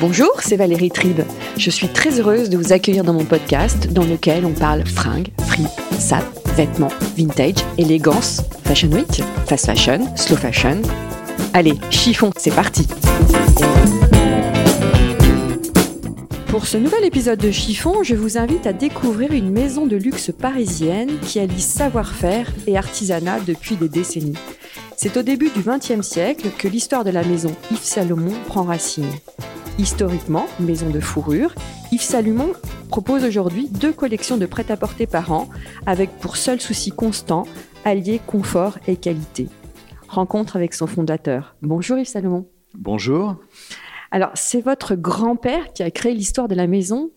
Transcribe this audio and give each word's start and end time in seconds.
Bonjour, 0.00 0.30
c'est 0.38 0.54
Valérie 0.54 0.92
Tribe. 0.92 1.22
Je 1.56 1.70
suis 1.70 1.88
très 1.88 2.20
heureuse 2.20 2.50
de 2.50 2.56
vous 2.56 2.72
accueillir 2.72 3.02
dans 3.02 3.12
mon 3.12 3.24
podcast 3.24 3.92
dans 3.92 4.04
lequel 4.04 4.44
on 4.44 4.52
parle 4.52 4.86
fringues, 4.86 5.30
free, 5.48 5.66
sap, 5.98 6.24
vêtements, 6.54 6.92
vintage, 7.16 7.56
élégance, 7.78 8.42
fashion 8.62 8.90
week, 8.92 9.24
fast 9.46 9.66
fashion, 9.66 10.14
slow 10.14 10.36
fashion. 10.36 10.82
Allez, 11.52 11.74
chiffon, 11.90 12.30
c'est 12.36 12.54
parti 12.54 12.86
Pour 16.46 16.66
ce 16.66 16.76
nouvel 16.76 17.04
épisode 17.04 17.40
de 17.40 17.50
Chiffon, 17.50 18.04
je 18.04 18.14
vous 18.14 18.38
invite 18.38 18.68
à 18.68 18.72
découvrir 18.72 19.32
une 19.32 19.50
maison 19.50 19.86
de 19.86 19.96
luxe 19.96 20.30
parisienne 20.30 21.18
qui 21.22 21.40
allie 21.40 21.60
savoir-faire 21.60 22.48
et 22.68 22.76
artisanat 22.76 23.40
depuis 23.40 23.74
des 23.74 23.88
décennies. 23.88 24.38
C'est 24.96 25.16
au 25.16 25.22
début 25.22 25.50
du 25.50 25.62
XXe 25.62 26.06
siècle 26.06 26.50
que 26.56 26.68
l'histoire 26.68 27.02
de 27.02 27.10
la 27.10 27.24
maison 27.24 27.52
Yves 27.72 27.82
Salomon 27.82 28.34
prend 28.46 28.62
racine. 28.62 29.10
Historiquement, 29.78 30.46
maison 30.58 30.90
de 30.90 30.98
fourrure, 30.98 31.54
Yves 31.92 32.02
Salomon 32.02 32.52
propose 32.88 33.22
aujourd'hui 33.22 33.68
deux 33.68 33.92
collections 33.92 34.36
de 34.36 34.44
prêt-à-porter 34.44 35.06
par 35.06 35.30
an, 35.30 35.48
avec 35.86 36.10
pour 36.18 36.36
seul 36.36 36.60
souci 36.60 36.90
constant 36.90 37.44
allier 37.84 38.20
confort 38.26 38.78
et 38.88 38.96
qualité. 38.96 39.48
Rencontre 40.08 40.56
avec 40.56 40.74
son 40.74 40.88
fondateur. 40.88 41.54
Bonjour 41.62 41.96
Yves 41.96 42.08
Salomon. 42.08 42.48
Bonjour. 42.74 43.36
Alors, 44.10 44.30
c'est 44.34 44.62
votre 44.62 44.96
grand-père 44.96 45.72
qui 45.72 45.84
a 45.84 45.92
créé 45.92 46.12
l'histoire 46.12 46.48
de 46.48 46.56
la 46.56 46.66
maison. 46.66 47.10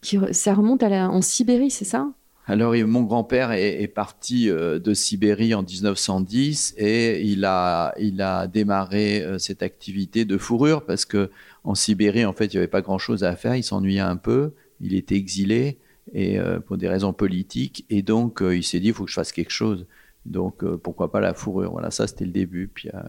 Qui, 0.00 0.18
ça 0.30 0.54
remonte 0.54 0.82
à 0.82 0.88
la, 0.88 1.10
en 1.10 1.20
Sibérie, 1.20 1.70
c'est 1.70 1.84
ça? 1.84 2.08
Alors, 2.48 2.74
mon 2.86 3.02
grand-père 3.02 3.50
est, 3.50 3.88
parti 3.88 4.48
euh, 4.48 4.78
de 4.78 4.94
Sibérie 4.94 5.52
en 5.52 5.64
1910 5.64 6.74
et 6.78 7.22
il 7.22 7.44
a, 7.44 7.92
il 7.98 8.22
a 8.22 8.46
démarré 8.46 9.22
euh, 9.22 9.38
cette 9.38 9.64
activité 9.64 10.24
de 10.24 10.38
fourrure 10.38 10.84
parce 10.84 11.04
que 11.04 11.30
en 11.64 11.74
Sibérie, 11.74 12.24
en 12.24 12.32
fait, 12.32 12.46
il 12.46 12.56
n'y 12.56 12.58
avait 12.58 12.68
pas 12.68 12.82
grand-chose 12.82 13.24
à 13.24 13.34
faire. 13.34 13.56
Il 13.56 13.64
s'ennuyait 13.64 13.98
un 13.98 14.16
peu. 14.16 14.52
Il 14.80 14.94
était 14.94 15.16
exilé 15.16 15.78
et 16.14 16.38
euh, 16.38 16.60
pour 16.60 16.76
des 16.76 16.88
raisons 16.88 17.12
politiques 17.12 17.84
et 17.90 18.02
donc 18.02 18.40
il 18.40 18.62
s'est 18.62 18.78
dit 18.78 18.88
il 18.88 18.94
faut 18.94 19.04
que 19.04 19.10
je 19.10 19.16
fasse 19.16 19.32
quelque 19.32 19.50
chose. 19.50 19.86
Donc 20.24 20.64
pourquoi 20.76 21.10
pas 21.10 21.20
la 21.20 21.34
fourrure? 21.34 21.72
Voilà, 21.72 21.90
ça 21.90 22.06
c'était 22.06 22.24
le 22.24 22.32
début. 22.32 22.68
Puis 22.72 22.88
la, 22.92 23.04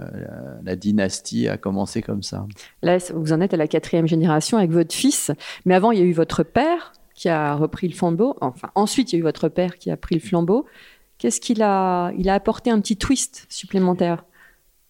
la, 0.63 0.75
dynastie 0.75 1.47
a 1.47 1.57
commencé 1.57 2.01
comme 2.01 2.23
ça. 2.23 2.45
Là, 2.83 2.97
vous 3.13 3.33
en 3.33 3.41
êtes 3.41 3.53
à 3.53 3.57
la 3.57 3.67
quatrième 3.67 4.07
génération 4.07 4.57
avec 4.57 4.71
votre 4.71 4.93
fils, 4.93 5.31
mais 5.65 5.73
avant 5.73 5.91
il 5.91 5.99
y 5.99 6.01
a 6.01 6.05
eu 6.05 6.13
votre 6.13 6.43
père 6.43 6.93
qui 7.17 7.27
a 7.29 7.55
repris 7.55 7.87
le 7.89 7.95
flambeau. 7.95 8.37
Enfin, 8.41 8.69
ensuite, 8.75 9.11
il 9.11 9.15
y 9.15 9.17
a 9.17 9.19
eu 9.19 9.23
votre 9.23 9.49
père 9.49 9.77
qui 9.77 9.89
a 9.89 9.97
pris 9.97 10.15
le 10.15 10.21
flambeau. 10.21 10.65
Qu'est-ce 11.17 11.41
qu'il 11.41 11.63
a 11.63 12.11
Il 12.17 12.29
a 12.29 12.35
apporté 12.35 12.69
un 12.69 12.79
petit 12.79 12.95
twist 12.95 13.47
supplémentaire? 13.49 14.23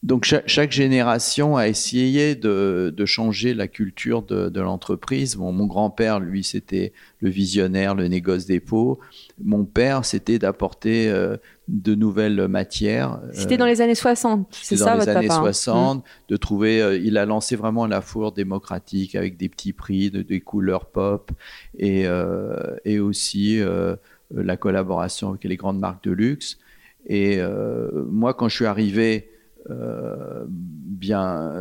Donc 0.03 0.25
chaque, 0.25 0.71
génération 0.71 1.57
a 1.57 1.67
essayé 1.67 2.35
de, 2.35 2.93
changer 3.05 3.53
la 3.53 3.67
culture 3.67 4.21
de, 4.21 4.59
l'entreprise. 4.61 5.37
mon 5.37 5.65
grand-père, 5.65 6.19
lui, 6.19 6.43
c'était 6.43 6.93
le 7.19 7.29
visionnaire, 7.29 7.95
le 7.95 8.07
négoce 8.07 8.45
dépôt. 8.45 8.99
Mon 9.43 9.65
père, 9.65 10.05
c'était 10.05 10.37
d'apporter 10.37 11.09
euh, 11.09 11.37
de 11.67 11.95
nouvelles 11.95 12.47
matières. 12.47 13.19
C'était 13.33 13.57
dans 13.57 13.65
les 13.65 13.81
années 13.81 13.95
60, 13.95 14.47
c'est 14.51 14.77
ça 14.77 14.95
dans 14.95 15.03
les 15.03 15.09
années 15.09 15.29
60, 15.29 15.97
hein? 15.97 16.03
de 16.29 16.37
trouver. 16.37 16.81
Euh, 16.81 16.97
il 16.97 17.17
a 17.17 17.25
lancé 17.25 17.55
vraiment 17.55 17.87
la 17.87 18.01
fourre 18.01 18.33
démocratique 18.33 19.15
avec 19.15 19.35
des 19.35 19.49
petits 19.49 19.73
prix, 19.73 20.11
des 20.11 20.41
couleurs 20.41 20.85
pop 20.85 21.31
et, 21.77 22.05
euh, 22.05 22.75
et 22.85 22.99
aussi 22.99 23.59
la 24.31 24.57
collaboration 24.57 25.29
avec 25.29 25.43
les 25.43 25.55
grandes 25.55 25.79
marques 25.79 26.03
de 26.03 26.11
luxe. 26.11 26.59
Et 27.07 27.39
moi, 28.11 28.33
quand 28.33 28.47
je 28.49 28.55
suis 28.55 28.65
arrivé 28.65 29.29
euh, 29.69 30.45
bien, 30.47 31.53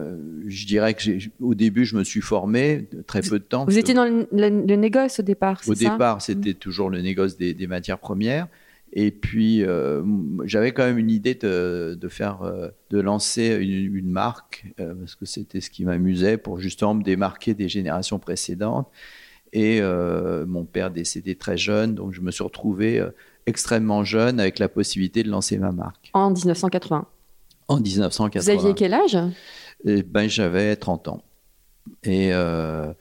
je 0.46 0.66
dirais 0.66 0.94
que 0.94 1.02
au 1.40 1.54
début, 1.54 1.84
je 1.84 1.96
me 1.96 2.04
suis 2.04 2.20
formé 2.20 2.88
très 3.06 3.20
peu 3.20 3.38
de 3.38 3.44
temps. 3.44 3.64
Vous 3.64 3.78
étiez 3.78 3.94
dans 3.94 4.04
le, 4.04 4.76
négoce 4.76 5.20
au 5.20 5.22
départ, 5.22 5.60
Au 5.66 5.74
départ, 5.74 6.22
c'était 6.22 6.54
toujours 6.54 6.90
le 6.90 7.00
négoce 7.00 7.36
des, 7.36 7.66
matières 7.66 7.98
premières. 7.98 8.48
Et 8.92 9.10
puis, 9.10 9.62
euh, 9.64 10.02
j'avais 10.44 10.72
quand 10.72 10.84
même 10.84 10.98
une 10.98 11.10
idée 11.10 11.34
de, 11.34 12.08
faire, 12.08 12.42
euh, 12.42 12.68
de 12.90 13.00
lancer 13.00 13.56
une, 13.56 14.08
marque, 14.08 14.66
parce 14.76 15.16
que 15.16 15.26
c'était 15.26 15.60
ce 15.60 15.70
qui 15.70 15.84
m'amusait 15.84 16.38
pour 16.38 16.58
justement 16.58 16.94
me 16.94 17.02
démarquer 17.02 17.54
des 17.54 17.68
générations 17.68 18.18
précédentes. 18.18 18.88
Et 19.52 19.80
mon 19.80 20.64
père 20.64 20.90
décédé 20.90 21.34
très 21.34 21.56
jeune, 21.56 21.94
donc 21.94 22.12
je 22.12 22.20
me 22.20 22.30
suis 22.30 22.44
retrouvé 22.44 23.04
extrêmement 23.46 24.04
jeune 24.04 24.40
avec 24.40 24.58
la 24.58 24.68
possibilité 24.68 25.22
de 25.22 25.30
lancer 25.30 25.56
ma 25.58 25.72
marque. 25.72 26.10
En 26.12 26.30
1980 26.30 27.06
en 27.68 27.80
1980. 27.80 28.54
Vous 28.54 28.60
aviez 28.60 28.74
quel 28.74 28.94
âge? 28.94 29.18
Eh 29.84 30.02
ben, 30.02 30.28
J'avais 30.28 30.76
30 30.76 31.08
ans. 31.08 31.22
Et, 32.02 32.30
euh, 32.32 32.92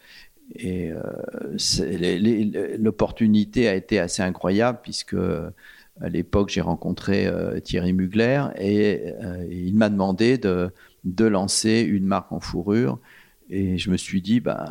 et 0.56 0.92
euh, 0.92 2.78
l'opportunité 2.78 3.68
a 3.68 3.76
été 3.76 4.00
assez 4.00 4.22
incroyable 4.22 4.80
puisque 4.84 5.16
à 5.16 6.10
l'époque 6.10 6.50
j'ai 6.50 6.62
rencontré 6.62 7.26
euh, 7.26 7.60
Thierry 7.60 7.94
Mugler 7.94 8.46
et, 8.58 9.14
il 9.50 9.76
m'a 9.76 9.90
demandé 9.90 10.38
de, 10.38 10.72
de, 11.04 11.26
lancer 11.26 11.82
une 11.82 12.06
marque 12.06 12.32
en 12.32 12.40
fourrure. 12.40 13.00
Et 13.50 13.78
je 13.78 13.90
me 13.90 13.98
suis 13.98 14.22
dit, 14.22 14.40
ben, 14.40 14.66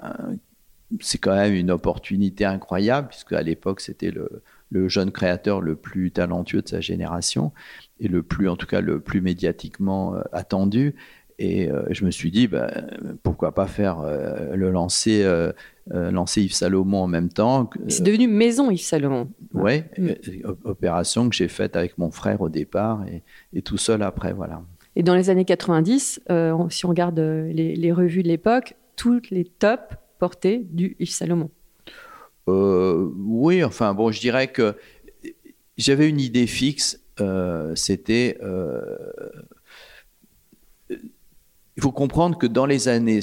c'est 1.01 1.19
quand 1.19 1.35
même 1.35 1.55
une 1.55 1.71
opportunité 1.71 2.45
incroyable 2.45 3.09
puisque 3.09 3.33
à 3.33 3.43
l'époque 3.43 3.81
c'était 3.81 4.11
le, 4.11 4.43
le 4.71 4.89
jeune 4.89 5.13
créateur 5.13 5.61
le 5.61 5.77
plus 5.77 6.11
talentueux 6.11 6.63
de 6.63 6.69
sa 6.69 6.81
génération 6.81 7.53
et 8.01 8.09
le 8.09 8.23
plus, 8.23 8.49
en 8.49 8.57
tout 8.57 8.67
cas, 8.67 8.81
le 8.81 9.01
plus 9.01 9.21
médiatiquement 9.21 10.15
euh, 10.15 10.23
attendu. 10.33 10.95
Et 11.39 11.69
euh, 11.69 11.83
je 11.91 12.05
me 12.05 12.11
suis 12.11 12.31
dit, 12.31 12.47
bah, 12.47 12.71
pourquoi 13.23 13.55
pas 13.55 13.67
faire 13.67 14.01
euh, 14.01 14.55
le 14.55 14.71
lancer, 14.71 15.25
lancer 15.91 16.43
Yves 16.43 16.55
Salomon 16.55 16.99
en 16.99 17.07
même 17.09 17.29
temps. 17.29 17.71
C'est 17.89 18.05
devenu 18.05 18.29
Maison 18.29 18.71
Yves 18.71 18.83
Salomon. 18.83 19.29
Oui, 19.53 19.83
mm. 19.99 20.13
opération 20.65 21.29
que 21.29 21.35
j'ai 21.35 21.49
faite 21.49 21.77
avec 21.77 21.99
mon 21.99 22.11
frère 22.11 22.41
au 22.41 22.49
départ 22.49 23.05
et, 23.53 23.63
tout 23.63 23.79
seul 23.79 24.03
après, 24.03 24.33
voilà. 24.33 24.63
Et 24.97 25.03
dans 25.03 25.17
les 25.17 25.29
années 25.29 25.45
90, 25.45 26.21
si 26.71 26.87
on 26.87 26.89
regarde 26.89 27.19
les, 27.19 27.75
les 27.75 27.93
revues 27.93 28.23
de 28.23 28.29
l'époque, 28.29 28.77
toutes 28.95 29.31
les 29.31 29.45
tops 29.45 29.97
portaient 30.21 30.63
du 30.71 30.95
Yves 31.01 31.11
Salomon. 31.11 31.51
oui, 32.47 33.65
enfin 33.65 33.93
bon, 33.93 34.13
je 34.13 34.21
dirais 34.21 34.47
que 34.47 34.77
j'avais 35.77 36.09
une 36.09 36.21
idée 36.21 36.47
fixe 36.47 37.04
c'était. 37.75 38.39
Euh, 38.43 38.83
il 40.91 41.83
faut 41.83 41.93
comprendre 41.93 42.39
que 42.39 42.47
dans 42.47 42.67
les 42.67 42.89
années 42.89 43.21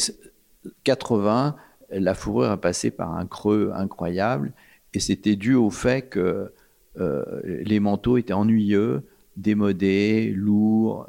80, 0.84 1.56
la 1.92 2.14
fourrure 2.14 2.52
a 2.52 2.60
passé 2.60 2.92
par 2.92 3.16
un 3.16 3.26
creux 3.26 3.72
incroyable 3.74 4.54
et 4.94 5.00
c'était 5.00 5.38
dû 5.38 5.56
au 5.56 5.70
fait 5.70 6.02
que 6.04 6.52
euh, 7.00 7.24
les 7.44 7.80
manteaux 7.80 8.18
étaient 8.18 8.34
ennuyeux, 8.34 9.04
démodés, 9.38 10.34
lourds, 10.36 11.08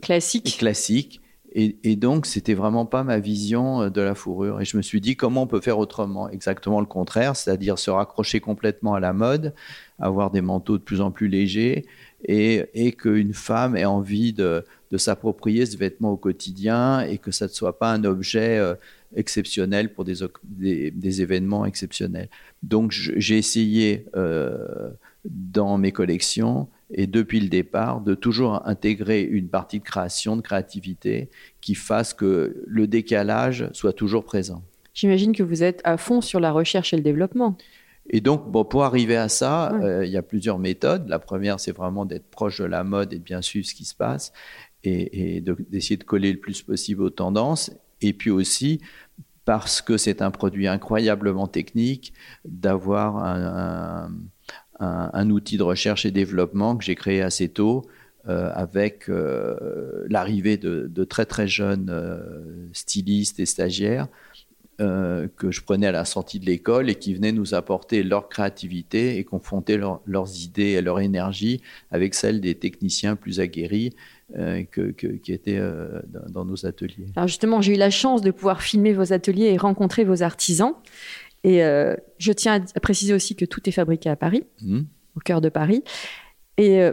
classiques. 0.00 0.56
classiques. 0.58 1.20
Et, 1.52 1.76
et, 1.82 1.96
donc, 1.96 2.26
c'était 2.26 2.54
vraiment 2.54 2.86
pas 2.86 3.02
ma 3.02 3.18
vision 3.18 3.90
de 3.90 4.00
la 4.00 4.14
fourrure. 4.14 4.60
Et 4.60 4.64
je 4.64 4.76
me 4.76 4.82
suis 4.82 5.00
dit, 5.00 5.16
comment 5.16 5.42
on 5.42 5.46
peut 5.48 5.60
faire 5.60 5.78
autrement? 5.78 6.28
Exactement 6.28 6.78
le 6.80 6.86
contraire, 6.86 7.34
c'est-à-dire 7.34 7.78
se 7.78 7.90
raccrocher 7.90 8.38
complètement 8.38 8.94
à 8.94 9.00
la 9.00 9.12
mode, 9.12 9.52
avoir 9.98 10.30
des 10.30 10.42
manteaux 10.42 10.78
de 10.78 10.82
plus 10.82 11.00
en 11.00 11.10
plus 11.10 11.26
légers 11.26 11.86
et, 12.24 12.92
qu'une 12.92 13.34
femme 13.34 13.76
ait 13.76 13.84
envie 13.84 14.32
de, 14.32 14.64
s'approprier 14.96 15.66
ce 15.66 15.76
vêtement 15.76 16.12
au 16.12 16.16
quotidien 16.16 17.00
et 17.00 17.18
que 17.18 17.30
ça 17.30 17.46
ne 17.46 17.50
soit 17.50 17.78
pas 17.78 17.92
un 17.92 18.04
objet 18.04 18.58
euh, 18.58 18.74
exceptionnel 19.14 19.92
pour 19.92 20.04
des, 20.04 20.16
des, 20.90 21.22
événements 21.22 21.64
exceptionnels. 21.64 22.28
Donc 22.62 22.90
j'ai 22.92 23.38
essayé 23.38 24.06
euh, 24.16 24.90
dans 25.24 25.78
mes 25.78 25.92
collections 25.92 26.68
et 26.92 27.06
depuis 27.06 27.40
le 27.40 27.48
départ 27.48 28.00
de 28.00 28.14
toujours 28.14 28.66
intégrer 28.66 29.22
une 29.22 29.48
partie 29.48 29.78
de 29.78 29.84
création, 29.84 30.36
de 30.36 30.42
créativité 30.42 31.30
qui 31.60 31.74
fasse 31.74 32.14
que 32.14 32.64
le 32.66 32.86
décalage 32.86 33.68
soit 33.72 33.92
toujours 33.92 34.24
présent. 34.24 34.62
J'imagine 34.94 35.34
que 35.34 35.42
vous 35.42 35.62
êtes 35.62 35.80
à 35.84 35.96
fond 35.96 36.20
sur 36.20 36.40
la 36.40 36.52
recherche 36.52 36.92
et 36.92 36.96
le 36.96 37.02
développement. 37.02 37.56
Et 38.08 38.20
donc, 38.20 38.50
bon, 38.50 38.64
pour 38.64 38.84
arriver 38.84 39.16
à 39.16 39.28
ça, 39.28 39.72
euh, 39.74 40.04
il 40.04 40.10
y 40.10 40.16
a 40.16 40.22
plusieurs 40.22 40.58
méthodes. 40.58 41.08
La 41.08 41.20
première, 41.20 41.60
c'est 41.60 41.72
vraiment 41.72 42.04
d'être 42.04 42.28
proche 42.28 42.60
de 42.60 42.64
la 42.64 42.82
mode 42.82 43.12
et 43.12 43.18
de 43.18 43.22
bien 43.22 43.40
suivre 43.40 43.66
ce 43.66 43.74
qui 43.74 43.84
se 43.84 43.94
passe 43.94 44.32
et, 44.82 45.40
d'essayer 45.70 45.96
de, 45.96 46.04
coller 46.04 46.32
le 46.32 46.40
plus 46.40 46.62
possible 46.62 47.02
aux 47.02 47.10
tendances. 47.10 47.70
Et 48.00 48.12
puis 48.12 48.30
aussi, 48.30 48.80
parce 49.44 49.80
que 49.80 49.96
c'est 49.96 50.22
un 50.22 50.30
produit 50.30 50.66
incroyablement 50.66 51.46
technique, 51.46 52.12
d'avoir 52.44 53.18
un, 53.18 54.10
outil 54.80 55.56
de 55.56 55.62
recherche 55.62 56.06
et 56.06 56.10
développement 56.10 56.76
que 56.76 56.84
j'ai 56.84 56.94
créé 56.94 57.22
assez 57.22 57.48
tôt. 57.48 57.86
Euh, 58.28 58.50
avec 58.54 59.08
euh, 59.08 60.04
l'arrivée 60.10 60.58
de, 60.58 61.04
très 61.04 61.24
très 61.24 61.48
jeunes 61.48 61.90
stylistes 62.74 63.40
et 63.40 63.46
stagiaires 63.46 64.08
euh, 64.80 65.28
que 65.36 65.50
je 65.50 65.60
prenais 65.60 65.88
à 65.88 65.92
la 65.92 66.06
sortie 66.06 66.40
de 66.40 66.46
l'école 66.46 66.88
et 66.88 66.94
qui 66.94 67.12
venaient 67.12 67.32
nous 67.32 67.54
apporter 67.54 68.02
leur 68.02 68.30
créativité 68.30 69.18
et 69.18 69.24
confronter 69.24 69.78
leurs 70.06 70.42
idées 70.42 70.70
et 70.70 70.80
leur 70.80 71.00
énergie 71.00 71.60
avec 71.90 72.14
celles 72.14 72.40
des 72.40 72.54
techniciens 72.54 73.14
plus 73.14 73.40
aguerris 73.40 73.94
euh, 74.38 74.62
qui 74.62 75.32
étaient 75.32 75.58
euh, 75.58 76.00
dans, 76.30 76.46
nos 76.46 76.64
ateliers. 76.64 77.08
Alors 77.14 77.28
justement, 77.28 77.60
j'ai 77.60 77.74
eu 77.74 77.78
la 77.78 77.90
chance 77.90 78.22
de 78.22 78.30
pouvoir 78.30 78.62
filmer 78.62 78.94
vos 78.94 79.12
ateliers 79.12 79.52
et 79.52 79.58
rencontrer 79.58 80.04
vos 80.04 80.22
artisans. 80.22 80.72
Et 81.44 81.60
je 82.18 82.32
tiens 82.32 82.64
à 82.74 82.80
préciser 82.80 83.14
aussi 83.14 83.34
que 83.34 83.44
tout 83.44 83.66
est 83.68 83.72
fabriqué 83.72 84.10
à 84.10 84.16
Paris, 84.16 84.44
mmh. 84.60 84.80
au 85.16 85.20
cœur 85.20 85.40
de 85.40 85.48
Paris. 85.48 85.82
Et 86.58 86.90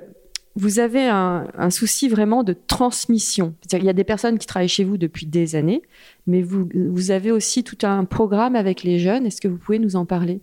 vous 0.57 0.79
avez 0.79 1.07
un, 1.07 1.69
souci 1.69 2.09
vraiment 2.09 2.43
de 2.43 2.53
transmission. 2.53 3.53
Il 3.71 3.83
y 3.83 3.89
a 3.89 3.93
des 3.93 4.03
personnes 4.03 4.39
qui 4.39 4.47
travaillent 4.47 4.67
chez 4.67 4.83
vous 4.83 4.97
depuis 4.97 5.27
des 5.27 5.55
années, 5.55 5.83
mais 6.25 6.41
vous, 6.41 6.67
vous 6.73 7.11
avez 7.11 7.31
aussi 7.31 7.63
tout 7.63 7.77
un 7.85 8.05
programme 8.05 8.55
avec 8.55 8.81
les 8.81 8.97
jeunes. 8.97 9.27
Est-ce 9.27 9.39
que 9.39 9.47
vous 9.47 9.57
pouvez 9.57 9.77
nous 9.77 9.95
en 9.95 10.05
parler? 10.05 10.41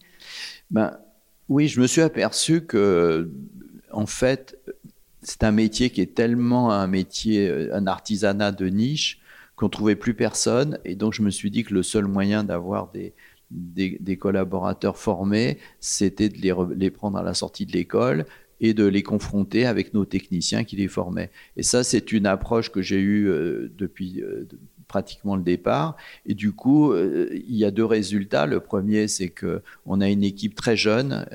Ben, 0.71 0.97
Oui, 1.49 1.67
je 1.67 1.81
me 1.81 1.89
suis 1.89 2.01
aperçu 2.01 2.61
que, 2.61 3.29
en 3.91 4.07
fait, 4.07 4.57
c'est 5.23 5.43
un 5.43 5.51
métier 5.51 5.91
qui 5.91 6.01
est 6.01 6.15
tellement 6.15 6.71
un 6.71 6.87
métier, 6.87 7.69
un 7.73 7.89
artisanat 7.89 8.53
de 8.53 8.67
niche, 8.67 9.21
qu'on 9.57 9.69
trouvait 9.69 9.97
plus 9.97 10.15
personne. 10.15 10.79
Et 10.85 10.95
donc, 10.95 11.13
je 11.13 11.23
me 11.23 11.31
suis 11.31 11.51
dit 11.51 11.65
que 11.65 11.75
le 11.75 11.83
seul 11.83 12.05
moyen 12.05 12.45
d'avoir 12.45 12.93
des, 12.93 13.15
des, 13.51 14.17
collaborateurs 14.17 14.97
formés, 14.99 15.59
c'était 15.81 16.29
de 16.29 16.39
les, 16.77 16.91
prendre 16.91 17.19
à 17.19 17.23
la 17.23 17.35
sortie 17.35 17.67
de 17.67 17.73
l'école, 17.73 18.27
et 18.61 18.73
de 18.73 18.87
les 18.87 19.03
confronter 19.03 19.67
avec 19.67 19.95
nos 19.95 20.05
techniciens 20.05 20.65
qui 20.65 20.77
les 20.77 20.89
formaient. 20.89 21.31
Et 21.57 21.63
ça, 21.63 21.85
c'est 21.85 22.13
une 22.13 22.25
approche 22.25 22.71
que 22.71 22.83
j'ai 22.83 23.01
eue 23.01 23.29
euh, 23.29 23.71
depuis 23.77 24.23
euh, 24.23 24.49
pratiquement 24.95 25.35
le 25.35 25.43
départ. 25.43 25.97
Et 26.25 26.35
du 26.35 26.53
coup, 26.53 26.93
euh, 26.93 27.29
il 27.33 27.57
y 27.57 27.65
a 27.65 27.73
deux 27.73 27.85
résultats. 27.85 28.47
Le 28.47 28.61
premier, 28.61 29.09
c'est 29.09 29.29
que 29.29 29.61
on 29.87 30.01
a 30.01 30.09
une 30.09 30.23
équipe 30.23 30.55
très 30.55 30.77
jeune 30.77 31.27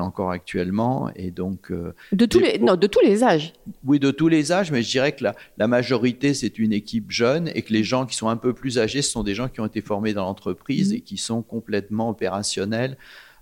encore 0.00 0.30
actuellement, 0.30 1.10
et 1.16 1.30
donc 1.30 1.72
de 2.12 2.26
tous 2.26 2.38
les 2.38 2.58
non, 2.58 2.76
de 2.76 2.86
tous 2.86 3.00
les 3.00 3.24
âges. 3.24 3.52
Oui, 3.84 3.98
de 3.98 4.12
tous 4.12 4.28
les 4.28 4.52
âges, 4.52 4.70
mais 4.70 4.82
je 4.82 4.90
dirais 4.90 5.12
que 5.12 5.24
la, 5.24 5.34
la 5.56 5.66
majorité 5.66 6.32
c'est 6.34 6.58
une 6.58 6.72
équipe 6.72 7.10
jeune 7.10 7.50
et 7.54 7.62
que 7.62 7.72
les 7.72 7.84
gens 7.84 8.06
qui 8.06 8.14
sont 8.14 8.28
un 8.28 8.36
peu 8.36 8.52
plus 8.52 8.78
âgés, 8.78 9.02
ce 9.02 9.10
sont 9.10 9.24
des 9.24 9.34
gens 9.34 9.48
qui 9.48 9.60
ont 9.60 9.66
été 9.66 9.80
formés 9.80 10.14
dans 10.14 10.24
l'entreprise 10.24 10.92
mmh. 10.92 10.96
et 10.96 11.00
qui 11.00 11.16
sont 11.16 11.42
complètement 11.42 12.08
opérationnels 12.10 12.96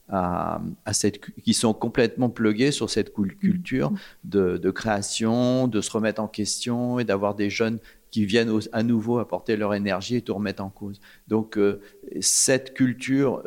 à, 0.08 0.60
cette, 0.92 1.20
qui 1.42 1.54
sont 1.54 1.74
complètement 1.74 2.30
plugués 2.30 2.70
sur 2.70 2.90
cette 2.90 3.12
culture 3.12 3.92
de, 4.24 4.70
création, 4.70 5.68
de 5.68 5.80
se 5.80 5.90
remettre 5.90 6.20
en 6.20 6.28
question 6.28 6.98
et 6.98 7.04
d'avoir 7.04 7.34
des 7.34 7.50
jeunes 7.50 7.78
qui 8.16 8.24
viennent 8.24 8.58
à 8.72 8.82
nouveau 8.82 9.18
apporter 9.18 9.58
leur 9.58 9.74
énergie 9.74 10.16
et 10.16 10.22
tout 10.22 10.32
remettre 10.32 10.64
en 10.64 10.70
cause. 10.70 11.02
Donc 11.28 11.58
euh, 11.58 11.82
cette 12.20 12.72
culture 12.72 13.42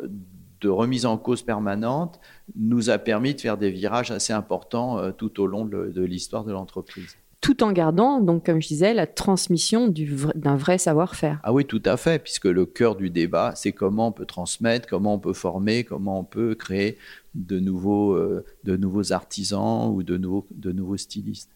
de 0.60 0.68
remise 0.68 1.06
en 1.06 1.18
cause 1.18 1.42
permanente 1.42 2.20
nous 2.54 2.88
a 2.88 2.98
permis 2.98 3.34
de 3.34 3.40
faire 3.40 3.58
des 3.58 3.72
virages 3.72 4.12
assez 4.12 4.32
importants 4.32 4.96
euh, 4.98 5.10
tout 5.10 5.40
au 5.40 5.48
long 5.48 5.64
de 5.64 6.02
l'histoire 6.02 6.44
de 6.44 6.52
l'entreprise 6.52 7.16
tout 7.40 7.62
en 7.62 7.72
gardant, 7.72 8.20
donc, 8.20 8.44
comme 8.44 8.60
je 8.60 8.68
disais, 8.68 8.92
la 8.92 9.06
transmission 9.06 9.90
d'un 10.34 10.56
vrai 10.56 10.76
savoir-faire. 10.76 11.40
Ah 11.42 11.54
oui, 11.54 11.64
tout 11.64 11.82
à 11.86 11.96
fait, 11.96 12.22
puisque 12.22 12.44
le 12.44 12.66
cœur 12.66 12.96
du 12.96 13.08
débat, 13.08 13.54
c'est 13.56 13.72
comment 13.72 14.08
on 14.08 14.12
peut 14.12 14.26
transmettre, 14.26 14.86
comment 14.86 15.14
on 15.14 15.18
peut 15.18 15.32
former, 15.32 15.84
comment 15.84 16.20
on 16.20 16.24
peut 16.24 16.54
créer 16.54 16.98
de 17.34 17.58
nouveaux, 17.58 18.12
euh, 18.12 18.44
de 18.64 18.76
nouveaux 18.76 19.14
artisans 19.14 19.90
ou 19.90 20.02
de 20.02 20.18
nouveaux, 20.18 20.46
de 20.54 20.70
nouveaux 20.70 20.98
stylistes. 20.98 21.50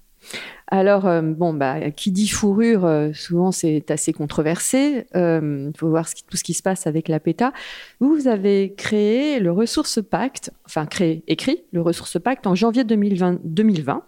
Alors, 0.69 1.07
euh, 1.07 1.23
bon, 1.23 1.53
bah, 1.53 1.91
qui 1.91 2.11
dit 2.11 2.29
fourrure, 2.29 2.85
euh, 2.85 3.13
souvent 3.13 3.53
c'est 3.53 3.91
assez 3.91 4.13
controversé. 4.13 5.07
Il 5.15 5.73
faut 5.77 5.89
voir 5.89 6.07
tout 6.29 6.37
ce 6.37 6.45
qui 6.45 6.55
se 6.55 6.63
passe 6.63 6.87
avec 6.87 7.09
la 7.09 7.21
PETA. 7.21 7.53
Vous, 8.01 8.15
vous 8.15 8.29
avez 8.29 8.75
créé 8.75 9.41
le 9.41 9.53
Ressource 9.53 10.01
Pacte, 10.03 10.51
enfin 10.67 10.87
créé, 10.87 11.23
écrit 11.27 11.65
le 11.73 11.83
Ressource 11.83 12.19
Pacte 12.19 12.47
en 12.47 12.55
janvier 12.55 12.85
2020, 12.85 13.41
2020 13.45 14.03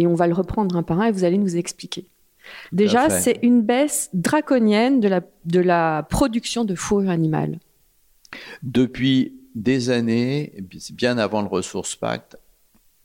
et 0.00 0.06
on 0.06 0.14
va 0.14 0.26
le 0.26 0.32
reprendre 0.32 0.76
un 0.76 0.82
par 0.82 1.00
un 1.00 1.06
et 1.06 1.12
vous 1.12 1.24
allez 1.24 1.36
nous 1.36 1.56
expliquer. 1.56 2.06
Déjà, 2.72 3.10
c'est 3.10 3.38
une 3.42 3.60
baisse 3.60 4.08
draconienne 4.14 4.98
de 4.98 5.08
la, 5.08 5.20
de 5.44 5.60
la 5.60 6.06
production 6.08 6.64
de 6.64 6.74
fourrure 6.74 7.10
animale. 7.10 7.58
Depuis 8.62 9.34
des 9.54 9.90
années, 9.90 10.54
bien 10.94 11.18
avant 11.18 11.42
le 11.42 11.48
Ressource 11.48 11.96
Pacte, 11.96 12.38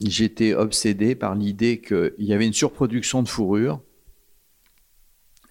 j'étais 0.02 0.54
obsédé 0.54 1.16
par 1.16 1.36
l'idée 1.36 1.80
qu'il 1.80 2.14
y 2.20 2.34
avait 2.34 2.48
une 2.48 2.54
surproduction 2.54 3.24
de 3.24 3.28
fourrure, 3.28 3.82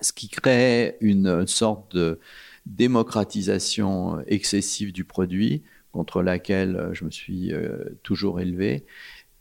ce 0.01 0.13
qui 0.13 0.29
créait 0.29 0.97
une 1.01 1.47
sorte 1.47 1.95
de 1.95 2.19
démocratisation 2.67 4.21
excessive 4.27 4.93
du 4.93 5.05
produit 5.05 5.63
contre 5.93 6.23
laquelle 6.23 6.91
je 6.93 7.05
me 7.05 7.11
suis 7.11 7.53
euh, 7.53 7.97
toujours 8.03 8.41
élevé 8.41 8.85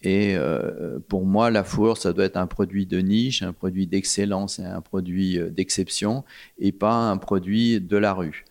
et 0.04 0.36
euh, 0.36 1.00
pour 1.08 1.26
moi, 1.26 1.50
la 1.50 1.64
fourrure, 1.64 1.98
ça 1.98 2.12
doit 2.12 2.26
être 2.26 2.36
un 2.38 2.48
produit 2.48 2.86
de 2.86 3.00
niche, 3.00 3.42
un 3.42 3.54
produit 3.54 3.88
d'excellence 3.88 4.60
et 4.60 4.66
un 4.66 4.82
produit 4.82 5.40
euh, 5.40 5.50
d'exception, 5.50 6.26
et 6.60 6.74
pas 6.74 6.94
un 6.94 7.18
produit 7.18 7.80
de 7.80 7.98
la 7.98 8.14
rue, 8.14 8.44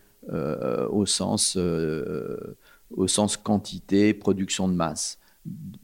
au 0.91 1.05
sens 1.05 1.59
quantité, 3.43 4.15
production 4.15 4.67
de 4.67 4.75
masse. 4.75 5.19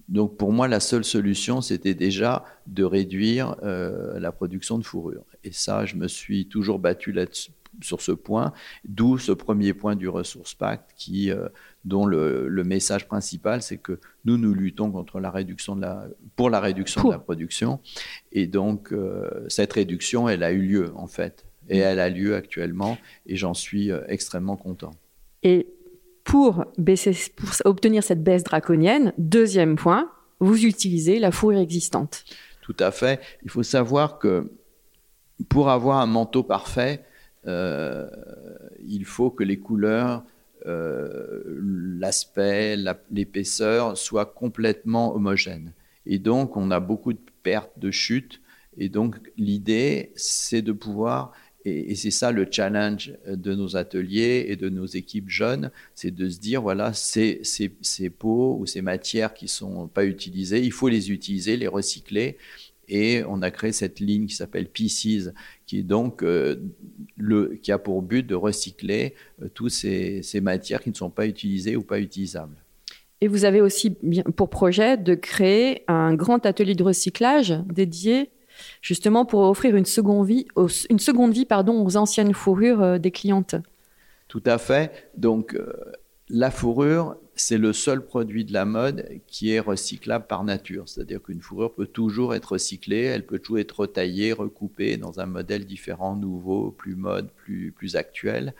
Donc 0.08 0.36
pour 0.36 0.52
moi, 0.52 0.68
la 0.68 0.80
seule 0.80 1.04
solution, 1.04 1.60
c'était 1.60 1.94
déjà 1.94 2.44
de 2.66 2.84
réduire 2.84 3.56
la 3.62 4.32
production 4.32 4.78
de 4.78 4.84
fourrure. 4.84 5.24
Et 5.44 5.52
ça, 5.52 5.84
je 5.84 5.96
me 5.96 6.08
suis 6.08 6.46
toujours 6.46 6.78
battu 6.78 7.12
sur 7.82 8.00
ce 8.00 8.12
point, 8.12 8.52
d'où 8.84 9.18
ce 9.18 9.32
premier 9.32 9.72
point 9.74 9.96
du 9.96 10.08
Ressource 10.08 10.54
Pacte 10.54 10.90
qui, 10.96 11.30
euh, 11.30 11.48
dont 11.84 12.06
le, 12.06 12.48
message 12.64 13.06
principal, 13.06 13.62
c'est 13.62 13.78
que 13.78 14.00
nous, 14.24 14.36
nous 14.36 14.52
luttons 14.52 14.90
contre 14.90 15.20
la 15.20 15.30
réduction 15.30 15.76
de 15.76 15.82
la, 15.82 16.06
pour 16.36 16.50
la 16.50 16.60
réduction 16.60 17.04
de 17.04 17.12
la 17.12 17.18
production. 17.18 17.80
Et 18.32 18.46
donc, 18.46 18.92
euh, 18.92 19.46
cette 19.48 19.72
réduction, 19.72 20.28
elle 20.28 20.42
a 20.42 20.52
eu 20.52 20.60
lieu, 20.60 20.92
en 20.96 21.06
fait. 21.06 21.44
Et 21.68 21.78
elle 21.78 22.00
a 22.00 22.08
lieu 22.08 22.34
actuellement, 22.34 22.98
et 23.26 23.36
j'en 23.36 23.54
suis 23.54 23.90
euh, 23.90 24.00
extrêmement 24.08 24.56
content. 24.56 24.92
Et 25.42 25.68
pour, 26.28 26.66
obtenir 27.64 28.04
cette 28.04 28.22
baisse 28.22 28.44
draconienne, 28.44 29.14
deuxième 29.16 29.76
point, 29.76 30.12
vous 30.40 30.66
utilisez 30.66 31.18
la 31.18 31.30
fourrure 31.30 31.58
existante. 31.58 32.26
Tout 32.60 32.76
à 32.80 32.90
fait. 32.90 33.18
Il 33.44 33.50
faut 33.50 33.62
savoir 33.62 34.18
que 34.18 34.52
pour 35.48 35.70
avoir 35.70 36.00
un 36.00 36.06
manteau 36.06 36.42
parfait, 36.42 37.02
euh, 37.46 38.06
il 38.86 39.06
faut 39.06 39.30
que 39.30 39.42
les 39.42 39.58
couleurs, 39.58 40.22
euh, 40.66 41.42
l'aspect, 41.98 42.76
l'épaisseur 43.10 43.96
soient 43.96 44.26
complètement 44.26 45.14
homogènes. 45.14 45.72
Et 46.04 46.18
donc, 46.18 46.58
on 46.58 46.70
a 46.70 46.78
beaucoup 46.78 47.14
de 47.14 47.24
pertes, 47.42 47.72
de 47.78 47.90
chutes. 47.90 48.42
Et 48.76 48.90
donc, 48.90 49.16
l'idée, 49.38 50.12
c'est 50.14 50.60
de 50.60 50.72
pouvoir 50.72 51.32
et, 51.68 51.94
c'est 51.94 52.10
ça 52.10 52.32
le 52.32 52.46
challenge 52.50 53.12
de 53.26 53.54
nos 53.54 53.76
ateliers 53.76 54.46
et 54.48 54.56
de 54.56 54.68
nos 54.68 54.86
équipes 54.86 55.28
jeunes, 55.28 55.70
c'est 55.94 56.10
de 56.10 56.28
se 56.28 56.38
dire, 56.38 56.62
voilà, 56.62 56.92
ces, 56.92 57.40
ces, 57.42 58.10
peaux 58.10 58.56
ou 58.58 58.66
ces 58.66 58.82
matières 58.82 59.34
qui 59.34 59.48
sont 59.48 59.88
pas 59.88 60.04
utilisées, 60.04 60.62
il 60.62 60.72
faut 60.72 60.88
les 60.88 61.10
utiliser, 61.10 61.56
les 61.56 61.68
recycler. 61.68 62.36
Et 62.88 63.22
on 63.28 63.42
a 63.42 63.50
créé 63.50 63.72
cette 63.72 64.00
ligne 64.00 64.26
qui 64.26 64.34
s'appelle 64.34 64.66
Pieces, 64.66 65.30
qui, 65.66 65.82
donc, 65.82 66.22
euh, 66.22 66.56
a 67.68 67.78
pour 67.78 68.02
but 68.02 68.26
de 68.26 68.34
recycler 68.34 69.14
euh, 69.42 69.48
toutes 69.52 69.70
ces, 69.70 70.22
matières 70.40 70.80
qui 70.80 70.90
ne 70.90 70.94
sont 70.94 71.10
pas 71.10 71.26
utilisées 71.26 71.76
ou 71.76 71.82
pas 71.82 72.00
utilisables. 72.00 72.56
Et 73.20 73.28
vous 73.28 73.44
avez 73.44 73.60
aussi 73.60 73.90
pour 74.36 74.48
projet 74.48 74.96
de 74.96 75.14
créer 75.14 75.82
un 75.88 76.14
grand 76.14 76.46
atelier 76.46 76.74
de 76.74 76.84
recyclage 76.84 77.54
dédié 77.66 78.30
justement 78.82 79.24
pour 79.24 79.40
offrir 79.40 79.76
une 79.76 79.84
seconde 79.84 80.26
vie, 80.26 80.46
une 80.90 80.98
seconde 80.98 81.32
vie 81.32 81.46
pardon, 81.46 81.84
aux 81.84 81.96
anciennes 81.96 82.34
fourrures 82.34 82.82
euh, 82.82 82.98
des 82.98 83.10
clientes. 83.10 83.54
Tout 84.28 84.42
à 84.44 84.58
fait. 84.58 85.10
Donc, 85.16 85.56
la 86.28 86.50
fourrure, 86.50 87.16
c'est 87.34 87.56
le 87.56 87.72
seul 87.72 88.04
produit 88.04 88.44
de 88.44 88.52
la 88.52 88.64
mode 88.64 89.08
qui 89.26 89.52
est 89.52 89.60
recyclable 89.60 90.26
par 90.26 90.44
nature. 90.44 90.88
C'est-à-dire 90.88 91.22
qu'une 91.22 91.40
fourrure 91.40 91.74
peut 91.74 91.86
toujours 91.86 92.34
être 92.34 92.52
recyclée, 92.52 93.02
elle 93.02 93.24
peut 93.24 93.38
toujours 93.38 93.60
être 93.60 93.80
retaillée, 93.80 94.32
recoupée 94.32 94.98
dans 94.98 95.20
un 95.20 95.26
modèle 95.26 95.64
différent, 95.64 96.16
nouveau, 96.16 96.70
plus 96.70 96.96
mode, 96.96 97.30
plus, 97.32 97.72
plus 97.72 97.96
actuel. 97.96 98.54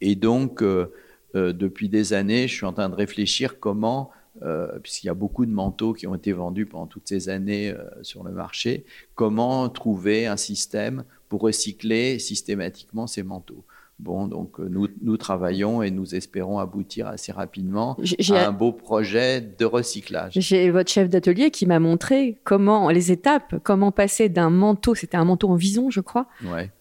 Et 0.00 0.14
donc, 0.14 0.62
euh, 0.62 0.92
depuis 1.34 1.88
des 1.88 2.12
années, 2.12 2.48
je 2.48 2.54
suis 2.54 2.66
en 2.66 2.72
train 2.72 2.88
de 2.88 2.94
réfléchir 2.94 3.58
comment 3.58 4.10
euh, 4.42 4.78
puisqu'il 4.82 5.06
y 5.06 5.10
a 5.10 5.14
beaucoup 5.14 5.46
de 5.46 5.50
manteaux 5.50 5.92
qui 5.92 6.06
ont 6.06 6.14
été 6.14 6.32
vendus 6.32 6.66
pendant 6.66 6.86
toutes 6.86 7.08
ces 7.08 7.28
années 7.28 7.70
euh, 7.70 7.84
sur 8.02 8.22
le 8.22 8.32
marché, 8.32 8.84
comment 9.14 9.68
trouver 9.68 10.26
un 10.26 10.36
système 10.36 11.04
pour 11.28 11.40
recycler 11.40 12.18
systématiquement 12.18 13.06
ces 13.06 13.22
manteaux? 13.22 13.64
Bon, 13.98 14.26
donc 14.26 14.60
euh, 14.60 14.68
nous, 14.68 14.88
nous, 15.00 15.16
travaillons 15.16 15.82
et 15.82 15.90
nous 15.90 16.14
espérons 16.14 16.58
aboutir 16.58 17.06
assez 17.06 17.32
rapidement 17.32 17.96
à 18.30 18.46
un 18.46 18.52
beau 18.52 18.72
projet 18.72 19.40
de 19.40 19.64
recyclage. 19.64 20.34
J'ai 20.36 20.70
votre 20.70 20.90
chef 20.90 21.08
d'atelier 21.08 21.50
qui 21.50 21.64
m'a 21.64 21.80
montré 21.80 22.38
comment 22.44 22.90
les 22.90 23.10
étapes, 23.10 23.54
comment 23.62 23.92
passer 23.92 24.28
d'un 24.28 24.50
manteau, 24.50 24.94
c'était 24.94 25.16
un 25.16 25.24
manteau 25.24 25.48
en 25.48 25.54
vison, 25.54 25.88
je 25.88 26.00
crois, 26.00 26.26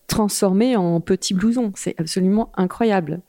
transformé 0.08 0.76
en 0.76 1.00
petit 1.00 1.34
blouson. 1.34 1.72
C'est 1.76 1.96
absolument 1.98 2.52
incroyable. 2.58 3.22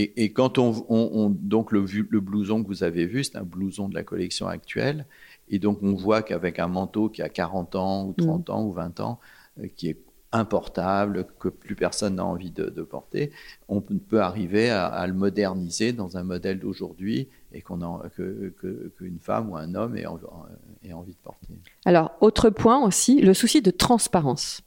Et, 0.00 0.32
quand 0.32 0.58
on, 0.58 1.30
donc 1.30 1.72
le, 1.72 1.84
le, 2.08 2.20
blouson 2.20 2.62
que 2.62 2.68
vous 2.68 2.84
avez 2.84 3.04
vu, 3.06 3.24
c'est 3.24 3.36
un 3.36 3.42
blouson 3.42 3.88
de 3.88 3.96
la 3.96 4.04
collection 4.04 4.46
actuelle. 4.46 5.06
Et 5.48 5.58
donc 5.58 5.82
on 5.82 5.94
voit 5.94 6.22
qu'avec 6.22 6.60
un 6.60 6.68
manteau 6.68 7.08
qui 7.08 7.20
a 7.20 7.28
40 7.28 7.74
ans 7.74 8.06
ou 8.06 8.12
30 8.12 8.48
mm. 8.48 8.52
ans 8.52 8.64
ou 8.64 8.72
20 8.72 9.00
ans, 9.00 9.18
euh, 9.60 9.66
qui 9.74 9.88
est 9.88 9.98
importable, 10.30 11.26
que 11.40 11.48
plus 11.48 11.74
personne 11.74 12.16
n'a 12.16 12.24
envie 12.24 12.50
de, 12.52 12.82
porter, 12.82 13.32
on 13.68 13.80
peut 13.80 14.20
arriver 14.20 14.70
à, 14.70 15.06
le 15.06 15.14
moderniser 15.14 15.92
dans 15.92 16.16
un 16.18 16.22
modèle 16.22 16.60
d'aujourd'hui 16.60 17.28
et 17.52 17.62
qu'une 17.62 19.18
femme 19.20 19.50
ou 19.50 19.56
un 19.56 19.74
homme 19.74 19.96
ait, 19.96 20.04
envie 20.04 21.12
de 21.12 21.18
porter. 21.24 21.54
Alors, 21.86 22.12
autre 22.20 22.50
point 22.50 22.78
aussi, 22.84 23.22
le 23.22 23.32
souci 23.32 23.62
de 23.62 23.70
transparence. 23.70 24.60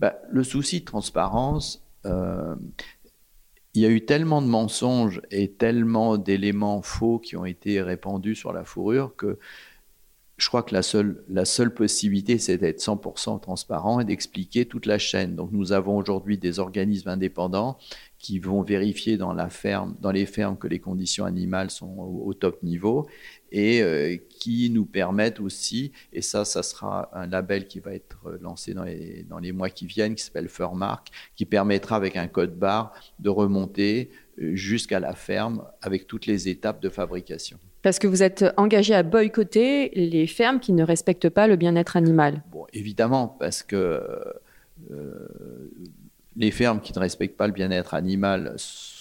Bah, 0.00 0.16
le 0.28 0.42
souci 0.42 0.80
de 0.80 0.84
transparence, 0.84 1.80
euh, 2.04 2.56
il 3.78 3.82
y 3.82 3.86
a 3.86 3.90
eu 3.90 4.04
tellement 4.04 4.42
de 4.42 4.48
mensonges 4.48 5.22
et 5.30 5.52
tellement 5.52 6.18
d'éléments 6.18 6.82
faux 6.82 7.20
qui 7.20 7.36
ont 7.36 7.44
été 7.44 7.80
répandus 7.80 8.34
sur 8.34 8.52
la 8.52 8.64
fourrure 8.64 9.14
que 9.16 9.38
je 10.36 10.48
crois 10.48 10.64
que 10.64 10.74
la 10.74 10.82
seule, 10.82 11.22
la 11.28 11.44
seule 11.44 11.72
possibilité, 11.72 12.38
c'est 12.38 12.58
d'être 12.58 12.80
100% 12.80 13.40
transparent 13.40 14.00
et 14.00 14.04
d'expliquer 14.04 14.66
toute 14.66 14.86
la 14.86 14.98
chaîne. 14.98 15.36
Donc 15.36 15.50
nous 15.52 15.70
avons 15.70 15.96
aujourd'hui 15.96 16.38
des 16.38 16.58
organismes 16.58 17.08
indépendants 17.08 17.78
qui 18.18 18.40
vont 18.40 18.62
vérifier 18.62 19.16
dans, 19.16 19.32
la 19.32 19.48
ferme, 19.48 19.94
dans 20.00 20.10
les 20.10 20.26
fermes 20.26 20.56
que 20.56 20.66
les 20.66 20.80
conditions 20.80 21.24
animales 21.24 21.70
sont 21.70 21.98
au, 21.98 22.34
top 22.34 22.64
niveau 22.64 23.06
et 23.52 23.80
euh, 23.80 24.16
qui 24.38 24.70
nous 24.70 24.86
permettent 24.86 25.40
aussi, 25.40 25.92
et 26.12 26.22
ça, 26.22 26.44
ça 26.44 26.62
sera 26.62 27.10
un 27.12 27.26
label 27.26 27.66
qui 27.66 27.80
va 27.80 27.92
être 27.92 28.38
lancé 28.40 28.74
dans 28.74 28.84
les, 28.84 29.24
dans 29.28 29.38
les 29.38 29.52
mois 29.52 29.70
qui 29.70 29.86
viennent, 29.86 30.14
qui 30.14 30.24
s'appelle 30.24 30.48
Furmark, 30.48 31.08
qui 31.36 31.44
permettra 31.44 31.96
avec 31.96 32.16
un 32.16 32.28
code 32.28 32.56
barre 32.56 32.92
de 33.18 33.28
remonter 33.28 34.10
euh, 34.40 34.54
jusqu'à 34.54 35.00
la 35.00 35.14
ferme 35.14 35.64
avec 35.82 36.06
toutes 36.06 36.26
les 36.26 36.48
étapes 36.48 36.80
de 36.80 36.88
fabrication. 36.88 37.58
Parce 37.82 37.98
que 37.98 38.06
vous 38.06 38.22
êtes 38.22 38.44
engagé 38.56 38.94
à 38.94 39.02
boycotter 39.02 39.90
les 39.94 40.26
fermes 40.26 40.60
qui 40.60 40.72
ne 40.72 40.82
respectent 40.82 41.30
pas 41.30 41.46
le 41.46 41.56
bien-être 41.56 41.96
animal. 41.96 42.42
Bon, 42.50 42.66
évidemment, 42.72 43.28
parce 43.28 43.62
que 43.62 44.02
euh, 44.90 45.28
les 46.36 46.50
fermes 46.50 46.80
qui 46.80 46.92
ne 46.92 47.00
respectent 47.00 47.36
pas 47.36 47.46
le 47.46 47.52
bien-être 47.52 47.94
animal 47.94 48.54
sont 48.56 48.97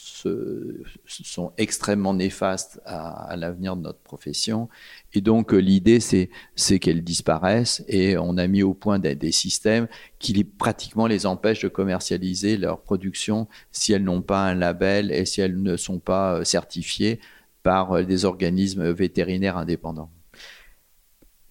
extrêmement 1.58 2.14
néfastes 2.14 2.80
à, 2.86 3.36
l'avenir 3.36 3.76
de 3.76 3.82
notre 3.82 4.00
profession. 4.00 4.70
Et 5.14 5.22
donc 5.22 5.54
euh, 5.54 5.58
l'idée, 5.58 6.00
c'est 6.00 6.80
qu'elles 6.80 7.04
disparaissent 7.04 7.84
et 7.88 8.18
on 8.18 8.38
a 8.38 8.48
mis 8.48 8.64
au 8.64 8.74
point 8.74 9.00
des, 9.00 9.32
systèmes 9.32 9.88
qui 10.20 10.44
pratiquement 10.44 11.08
les 11.08 11.26
empêchent 11.26 11.64
de 11.64 11.68
commercialiser 11.68 12.58
leur 12.58 12.82
production 12.82 13.48
si 13.72 13.94
elles 13.94 14.04
n'ont 14.04 14.22
pas 14.22 14.46
un 14.46 14.56
label 14.56 15.12
et 15.12 15.26
si 15.26 15.42
elles 15.42 15.62
ne 15.62 15.76
sont 15.76 16.00
pas 16.00 16.36
euh, 16.36 16.44
certifiées 16.44 17.20
par 17.64 17.92
euh, 17.92 18.04
des 18.04 18.26
organismes 18.26 18.92
vétérinaires 18.92 19.58
indépendants. 19.58 20.10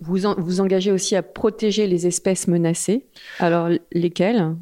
Vous 0.01 0.19
vous 0.37 0.61
engagez 0.61 0.93
aussi 0.93 1.17
à 1.17 1.23
protéger 1.23 1.87
les 1.87 2.07
espèces 2.07 2.49
menacées. 2.49 3.07
Alors 3.39 3.71
lesquelles? 3.93 4.55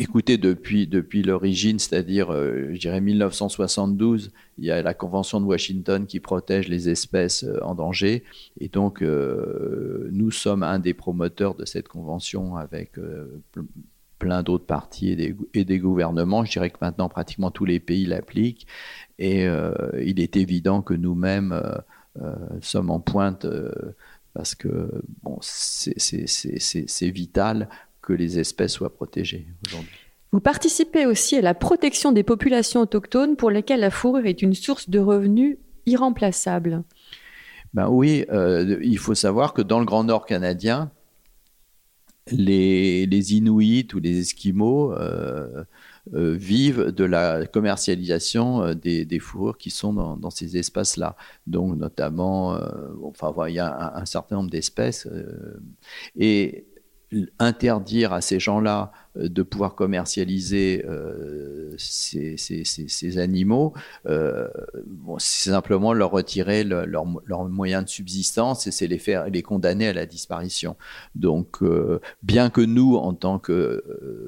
Écoutez, 0.00 0.38
depuis, 0.38 0.86
depuis 0.86 1.24
l'origine, 1.24 1.80
c'est-à-dire, 1.80 2.32
euh, 2.32 2.68
je 2.72 2.78
dirais 2.78 3.00
1972, 3.00 4.30
il 4.58 4.64
y 4.64 4.70
a 4.70 4.80
la 4.80 4.94
Convention 4.94 5.40
de 5.40 5.44
Washington 5.44 6.06
qui 6.06 6.20
protège 6.20 6.68
les 6.68 6.88
espèces 6.88 7.42
euh, 7.42 7.58
en 7.62 7.74
danger. 7.74 8.22
Et 8.60 8.68
donc, 8.68 9.02
euh, 9.02 10.08
nous 10.12 10.30
sommes 10.30 10.62
un 10.62 10.78
des 10.78 10.94
promoteurs 10.94 11.56
de 11.56 11.64
cette 11.64 11.88
convention 11.88 12.54
avec 12.54 12.92
plein 14.20 14.44
d'autres 14.44 14.66
partis 14.66 15.10
et 15.10 15.16
des, 15.16 15.36
et 15.52 15.64
des, 15.64 15.80
gouvernements. 15.80 16.44
Je 16.44 16.52
dirais 16.52 16.70
que 16.70 16.78
maintenant, 16.80 17.08
pratiquement 17.08 17.50
tous 17.50 17.64
les 17.64 17.80
pays 17.80 18.06
l'appliquent. 18.06 18.68
Et 19.18 19.46
il 20.00 20.20
est 20.20 20.36
évident 20.36 20.80
que 20.80 20.94
nous-mêmes 20.94 21.60
sommes 22.60 22.90
en 22.90 23.00
pointe 23.00 23.46
parce 24.34 24.54
que 24.54 25.02
bon, 25.22 25.38
c'est 25.40 27.10
vital 27.10 27.68
que 28.08 28.14
les 28.14 28.38
espèces 28.38 28.72
soient 28.72 28.94
protégées 28.94 29.46
aujourd'hui. 29.66 29.98
Vous 30.32 30.40
participez 30.40 31.04
aussi 31.04 31.36
à 31.36 31.42
la 31.42 31.52
protection 31.52 32.10
des 32.10 32.22
populations 32.22 32.80
autochtones 32.80 33.36
pour 33.36 33.50
lesquelles 33.50 33.80
la 33.80 33.90
fourrure 33.90 34.24
est 34.24 34.40
une 34.40 34.54
source 34.54 34.88
de 34.88 34.98
revenus 34.98 35.58
irremplaçable. 35.84 36.84
Ben 37.74 37.88
oui, 37.90 38.24
euh, 38.30 38.78
il 38.82 38.98
faut 38.98 39.14
savoir 39.14 39.52
que 39.52 39.60
dans 39.60 39.78
le 39.78 39.84
Grand 39.84 40.04
Nord 40.04 40.24
canadien, 40.24 40.90
les, 42.30 43.34
Inuits 43.34 43.88
ou 43.94 43.98
les 43.98 44.20
Esquimaux 44.20 44.92
euh, 44.94 45.64
euh, 46.14 46.34
vivent 46.34 46.86
de 46.86 47.04
la 47.04 47.46
commercialisation 47.46 48.74
des, 48.74 49.18
fourrures 49.18 49.58
qui 49.58 49.70
sont 49.70 49.92
dans, 49.92 50.30
ces 50.30 50.56
espaces-là. 50.56 51.14
Donc 51.46 51.76
notamment, 51.76 52.58
enfin, 53.02 53.32
il 53.48 53.54
y 53.54 53.58
a 53.58 53.94
un, 53.96 54.00
un 54.02 54.06
certain 54.06 54.36
nombre 54.36 54.50
d'espèces. 54.50 55.06
et 56.18 56.67
interdire 57.38 58.12
à 58.12 58.20
ces 58.20 58.38
gens-là 58.38 58.92
euh, 59.16 59.28
de 59.28 59.42
pouvoir 59.42 59.74
commercialiser 59.74 60.84
euh, 60.86 61.74
ces, 61.78 63.18
animaux, 63.18 63.72
euh, 64.06 64.48
c'est 65.18 65.50
simplement 65.50 65.92
leur 65.92 66.10
retirer 66.10 66.64
leurs 66.64 67.48
moyens 67.48 67.84
de 67.84 67.88
subsistance 67.88 68.66
et 68.66 68.70
c'est 68.70 68.86
les 68.86 68.98
faire 68.98 69.28
les 69.28 69.42
condamner 69.42 69.88
à 69.88 69.92
la 69.92 70.06
disparition. 70.06 70.76
Donc, 71.14 71.58
bien 72.22 72.50
que 72.50 72.60
nous, 72.60 72.96
en 72.96 73.14
tant 73.14 73.38
que 73.38 73.82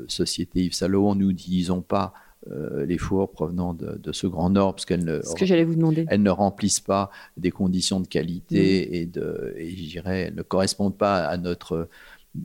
société 0.09 0.65
Yves 0.65 0.75
Saint 0.75 0.89
nous 0.89 1.15
n'utilisons 1.15 1.83
pas 1.83 2.13
les 2.49 2.99
fours 2.99 3.31
provenant 3.31 3.75
de, 3.75 4.13
ce 4.13 4.27
grand 4.27 4.51
nord, 4.51 4.75
parce 4.75 4.87
qu'elles 4.87 5.05
ne, 5.05 5.21
ce 5.23 5.35
que 5.35 5.45
j'allais 5.45 5.65
vous 5.65 5.75
demander. 5.75 6.07
Elles 6.09 6.23
ne 6.23 6.31
remplissent 6.31 6.81
pas 6.81 7.11
des 7.37 7.51
conditions 7.51 8.01
de 8.01 8.07
qualité 8.07 8.89
mmh. 8.91 8.95
et, 8.95 9.07
de, 9.07 9.55
et 9.57 9.71
je 9.77 9.91
dirais, 9.91 10.33
ne 10.35 10.43
correspondent 10.43 10.97
pas 10.97 11.27
à 11.27 11.37
notre 11.37 11.89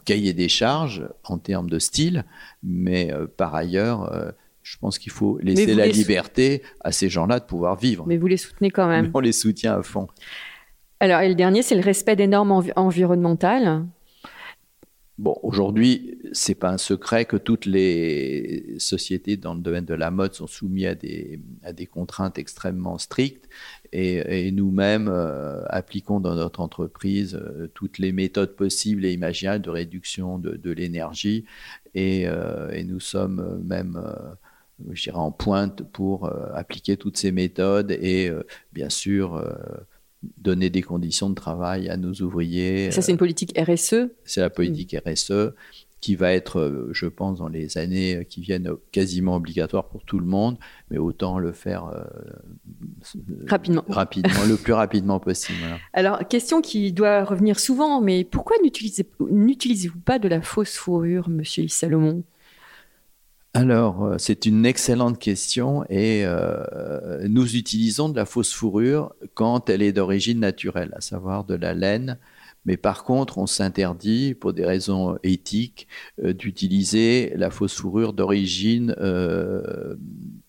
cahier 0.05 0.33
des 0.33 0.49
charges 0.49 1.07
en 1.23 1.37
termes 1.37 1.69
de 1.69 1.79
style, 1.79 2.25
mais 2.63 3.11
euh, 3.13 3.27
par 3.27 3.53
ailleurs, 3.55 4.11
euh, 4.13 4.31
je 4.63 4.77
pense 4.77 4.97
qu'il 4.97 5.11
faut 5.11 5.37
laisser 5.41 5.75
la 5.75 5.87
liberté 5.87 6.63
à 6.81 6.91
ces 6.91 7.09
gens-là 7.09 7.39
de 7.39 7.45
pouvoir 7.45 7.75
vivre. 7.75 8.05
Mais 8.07 8.17
vous 8.17 8.27
les 8.27 8.37
soutenez 8.37 8.71
quand 8.71 8.87
même. 8.87 9.11
on 9.13 9.19
les 9.19 9.31
soutient 9.31 9.77
à 9.77 9.83
fond. 9.83 10.07
Alors, 10.99 11.21
et 11.21 11.29
le 11.29 11.35
dernier, 11.35 11.61
c'est 11.61 11.75
le 11.75 11.81
respect 11.81 12.15
des 12.15 12.27
normes 12.27 12.63
environnementales. 12.75 13.85
Bon, 15.17 15.37
aujourd'hui, 15.43 16.19
c'est 16.33 16.55
pas 16.55 16.71
un 16.71 16.77
secret 16.77 17.23
que 17.23 17.37
toutes 17.37 17.65
les 17.65 18.75
sociétés 18.79 19.37
dans 19.37 19.53
le 19.53 19.61
domaine 19.61 19.85
de 19.85 19.93
la 19.93 20.11
mode 20.11 20.33
sont 20.33 20.47
soumises 20.47 20.87
à 20.87 20.95
des, 20.95 21.39
à 21.63 21.71
des 21.71 21.85
contraintes 21.85 22.37
extrêmement 22.37 22.97
strictes 22.97 23.47
et, 23.91 24.51
nous-mêmes 24.51 25.07
euh, 25.07 25.63
appliquons 25.69 26.19
dans 26.19 26.35
notre 26.35 26.59
entreprise 26.59 27.35
euh, 27.35 27.67
toutes 27.73 27.99
les 27.99 28.11
méthodes 28.11 28.55
possibles 28.55 29.05
et 29.05 29.13
imaginables 29.13 29.63
de 29.63 29.69
réduction 29.69 30.37
de, 30.37 30.71
l'énergie 30.71 31.45
et, 31.93 32.27
euh, 32.27 32.71
et, 32.71 32.83
nous 32.83 32.99
sommes 32.99 33.61
même 33.63 34.01
je 34.91 35.03
dirais 35.03 35.17
en 35.17 35.31
pointe 35.31 35.83
pour 35.83 36.29
appliquer 36.53 36.97
toutes 36.97 37.17
ces 37.17 37.31
méthodes 37.31 37.91
et 37.91 38.29
bien 38.73 38.89
sûr 38.89 39.41
donner 40.37 40.69
des 40.69 40.81
conditions 40.81 41.29
de 41.29 41.35
travail 41.35 41.89
à 41.89 41.97
nos 41.97 42.13
ouvriers. 42.13 42.91
Ça, 42.91 43.01
c'est 43.01 43.11
une 43.11 43.17
politique 43.17 43.57
RSE 43.57 44.09
C'est 44.25 44.41
la 44.41 44.49
politique. 44.49 44.95
RSE 45.05 45.53
qui 46.05 46.15
va 46.15 46.33
être, 46.33 46.59
euh, 46.59 46.89
je 46.91 47.07
pense, 47.07 47.39
dans 47.39 47.47
les 47.47 47.79
années 47.79 48.27
qui 48.29 48.39
viennent, 48.39 48.69
quasiment 48.91 49.38
obligatoire 49.38 49.89
pour 49.89 50.03
tout 50.05 50.19
le 50.19 50.27
monde, 50.27 50.59
mais 50.91 51.00
autant 51.00 51.39
le 51.39 51.51
faire 51.51 51.85
euh, 51.85 52.03
rapidement, 53.47 53.83
rapidement 53.89 54.43
le 54.47 54.55
plus 54.55 54.74
rapidement 54.83 55.19
possible. 55.19 55.57
Alors, 55.93 56.27
question 56.27 56.62
qui 56.62 56.93
doit 56.93 57.24
revenir 57.24 57.59
souvent, 57.59 58.01
mais 58.01 58.24
pourquoi 58.24 58.55
n'utilisez-vous 58.62 60.00
pas 60.00 60.19
de 60.19 60.27
la 60.27 60.43
fausse 60.43 60.75
fourrure, 60.75 61.27
Monsieur 61.27 61.67
Salomon? 61.69 62.24
Alors, 63.55 64.03
euh, 64.03 64.15
c'est 64.19 64.45
une 64.45 64.63
excellente 64.63 65.17
question 65.17 65.85
et 65.89 66.24
euh, 66.24 67.25
nous 67.27 67.55
utilisons 67.55 68.09
de 68.09 68.15
la 68.15 68.25
fausse 68.25 68.53
fourrure 68.53 69.15
quand 69.33 69.71
elle 69.71 69.81
est 69.81 69.91
d'origine 69.91 70.39
naturelle, 70.39 70.93
à 70.95 71.01
savoir 71.01 71.45
de 71.45 71.55
la 71.55 71.74
laine. 71.74 72.19
Mais 72.65 72.77
par 72.77 73.03
contre, 73.03 73.38
on 73.38 73.48
s'interdit, 73.48 74.34
pour 74.34 74.53
des 74.53 74.65
raisons 74.65 75.17
éthiques, 75.24 75.88
euh, 76.24 76.34
d'utiliser 76.34 77.34
la 77.36 77.50
fausse 77.50 77.75
fourrure 77.75 78.13
d'origine 78.13 78.95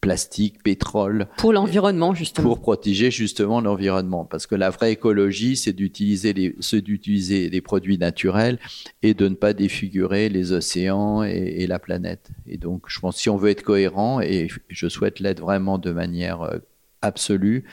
plastique, 0.07 0.63
pétrole. 0.63 1.27
Pour 1.37 1.53
l'environnement, 1.53 2.15
justement. 2.15 2.49
Pour 2.49 2.61
protéger 2.61 3.11
justement 3.11 3.61
l'environnement. 3.61 4.25
Parce 4.25 4.47
que 4.47 4.55
la 4.55 4.71
vraie 4.71 4.93
écologie, 4.93 5.57
c'est 5.57 5.73
d'utiliser 5.73 6.33
les, 6.33 6.55
d'utiliser 6.81 7.51
les 7.51 7.61
produits 7.61 7.99
naturels 7.99 8.61
et 9.03 9.15
de 9.15 9.27
ne 9.27 9.35
pas 9.35 9.53
défigurer 9.53 10.29
les 10.29 10.53
océans 10.53 11.25
et, 11.25 11.67
la 11.67 11.81
planète. 11.81 12.31
Et 12.47 12.57
donc, 12.57 12.85
je 12.87 13.01
pense, 13.01 13.17
si 13.17 13.29
on 13.29 13.37
veut 13.37 13.51
être 13.51 13.65
cohérent, 13.65 14.21
et 14.21 14.47
je 14.69 14.89
souhaite 14.89 15.19
l'être 15.19 15.41
vraiment 15.41 15.79
de 15.79 15.91
manière 15.91 16.43
euh, 16.43 16.59
absolue, 17.03 17.65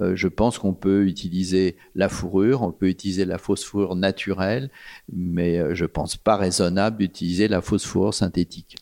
euh, 0.00 0.16
je 0.16 0.28
pense 0.28 0.58
qu'on 0.58 0.74
peut 0.74 1.06
utiliser 1.06 1.76
la 1.94 2.08
fourrure, 2.08 2.62
on 2.62 2.72
peut 2.72 2.88
utiliser 2.88 3.24
la 3.24 3.38
fausse 3.38 3.64
fourrure 3.64 3.96
naturelle, 3.96 4.70
mais 5.12 5.58
euh, 5.58 5.74
je 5.74 5.84
pense 5.84 6.16
pas 6.16 6.36
raisonnable 6.36 6.98
d'utiliser 6.98 7.48
la 7.48 7.60
fausse 7.60 7.84
fourrure 7.84 8.14
synthétique. 8.14 8.76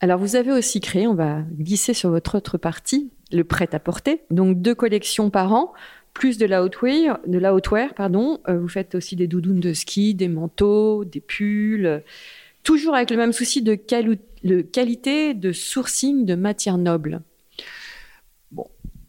Alors 0.00 0.18
vous 0.18 0.34
avez 0.34 0.50
aussi 0.50 0.80
créé, 0.80 1.06
on 1.06 1.14
va 1.14 1.42
glisser 1.58 1.94
sur 1.94 2.10
votre 2.10 2.36
autre 2.36 2.58
partie, 2.58 3.10
le 3.30 3.44
prêt-à-porter. 3.44 4.22
Donc 4.30 4.60
deux 4.60 4.74
collections 4.74 5.30
par 5.30 5.52
an, 5.52 5.72
plus 6.12 6.38
de 6.38 6.46
la 6.46 6.64
hautwear, 6.64 7.20
de 7.26 7.38
la 7.38 7.54
hautwear, 7.54 7.94
pardon. 7.94 8.40
Euh, 8.48 8.58
vous 8.58 8.68
faites 8.68 8.94
aussi 8.94 9.16
des 9.16 9.28
doudounes 9.28 9.60
de 9.60 9.72
ski, 9.72 10.14
des 10.14 10.28
manteaux, 10.28 11.04
des 11.04 11.20
pulls, 11.20 12.02
toujours 12.62 12.94
avec 12.94 13.10
le 13.10 13.16
même 13.16 13.32
souci 13.32 13.62
de 13.62 13.74
qualité, 13.74 15.34
de 15.34 15.52
sourcing 15.52 16.24
de 16.24 16.34
matières 16.34 16.78
nobles. 16.78 17.22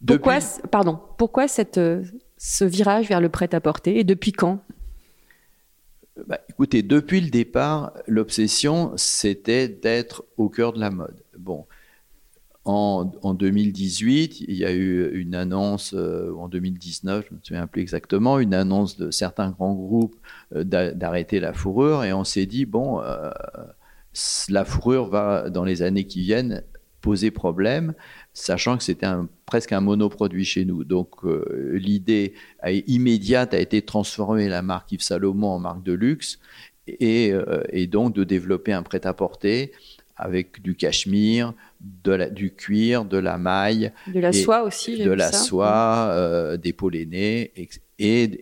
Pourquoi, 0.06 0.38
pardon, 0.70 0.98
pourquoi 1.18 1.48
cette, 1.48 1.78
euh, 1.78 2.02
ce 2.36 2.64
virage 2.64 3.08
vers 3.08 3.20
le 3.20 3.28
prêt-à-porter 3.28 3.98
et 3.98 4.04
depuis 4.04 4.32
quand? 4.32 4.60
Bah, 6.26 6.38
écoutez, 6.48 6.82
depuis 6.82 7.20
le 7.20 7.30
départ, 7.30 7.92
l'obsession, 8.06 8.92
c'était 8.96 9.68
d'être 9.68 10.24
au 10.36 10.48
cœur 10.48 10.72
de 10.72 10.78
la 10.78 10.90
mode. 10.90 11.22
Bon, 11.36 11.66
en, 12.64 13.12
en, 13.22 13.34
2018, 13.34 14.40
il 14.40 14.54
y 14.54 14.64
a 14.64 14.72
eu 14.72 15.10
une 15.20 15.34
annonce, 15.34 15.92
euh, 15.94 16.32
en 16.38 16.48
2019, 16.48 17.26
je 17.28 17.34
ne 17.34 17.38
me 17.38 17.44
souviens 17.44 17.66
plus 17.66 17.82
exactement, 17.82 18.38
une 18.38 18.54
annonce 18.54 18.96
de 18.96 19.10
certains 19.10 19.50
grands 19.50 19.74
groupes 19.74 20.16
euh, 20.54 20.64
d'arrêter 20.64 21.40
la 21.40 21.52
fourrure, 21.52 22.04
et 22.04 22.12
on 22.12 22.24
s'est 22.24 22.46
dit, 22.46 22.64
bon, 22.64 23.00
euh, 23.02 23.30
la 24.48 24.64
fourrure 24.64 25.08
va, 25.08 25.50
dans 25.50 25.64
les 25.64 25.82
années 25.82 26.06
qui 26.06 26.22
viennent, 26.22 26.62
poser 27.04 27.30
problème 27.30 27.92
sachant 28.32 28.78
que 28.78 28.82
c'était 28.82 29.06
presque 29.44 29.72
un 29.72 29.82
monoproduit 29.82 30.46
chez 30.46 30.64
nous. 30.64 30.84
Donc 30.84 31.10
euh, 31.24 31.72
l'idée 31.74 32.32
immédiate 32.86 33.52
a 33.52 33.60
été 33.60 33.82
de 33.82 33.86
transformer 33.86 34.48
la 34.48 34.62
marque 34.62 34.90
Yves 34.92 35.02
Salomon 35.02 35.48
en 35.48 35.58
marque 35.58 35.82
de 35.82 35.92
luxe 35.92 36.38
et, 36.86 37.30
euh, 37.30 37.86
donc 37.88 38.14
de 38.14 38.24
développer 38.24 38.72
un 38.72 38.82
prêt-à-porter 38.82 39.72
avec 40.16 40.62
du 40.62 40.76
cachemire, 40.76 41.52
de 42.04 42.30
du 42.30 42.54
cuir, 42.54 43.04
de 43.04 43.18
la 43.18 43.36
maille. 43.36 43.92
De 44.06 44.20
la 44.20 44.32
soie 44.32 44.62
aussi. 44.62 45.02
De 45.02 45.10
la 45.10 45.30
soie, 45.30 46.08
euh, 46.10 46.56
des 46.56 46.72
pollénés 46.72 47.52
et, 47.56 47.68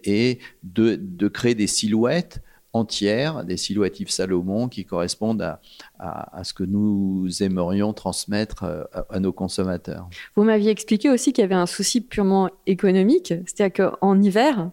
et 0.05 0.39
de, 0.63 0.97
de, 1.01 1.29
créer 1.29 1.57
des 1.57 1.67
silhouettes 1.67 2.43
entières, 2.73 3.45
des 3.45 3.57
silhouettes 3.57 3.93
Salomon 4.09 4.69
qui 4.69 4.85
correspondent 4.85 5.43
à, 5.43 5.61
à, 5.99 6.45
ce 6.45 6.55
que 6.55 6.65
nous 6.65 7.29
aimerions 7.43 7.93
transmettre 7.93 8.65
euh, 8.65 8.85
à, 9.11 9.21
nos 9.21 9.33
consommateurs. 9.33 10.09
Vous 10.35 10.45
m'aviez 10.45 10.71
expliqué 10.71 11.11
aussi 11.11 11.33
qu'il 11.33 11.43
y 11.43 11.45
avait 11.45 11.55
un 11.55 11.67
souci 11.67 12.01
purement 12.01 12.51
économique, 12.67 13.35
c'est-à-dire 13.47 13.91
qu'en 14.01 14.21
hiver, 14.21 14.71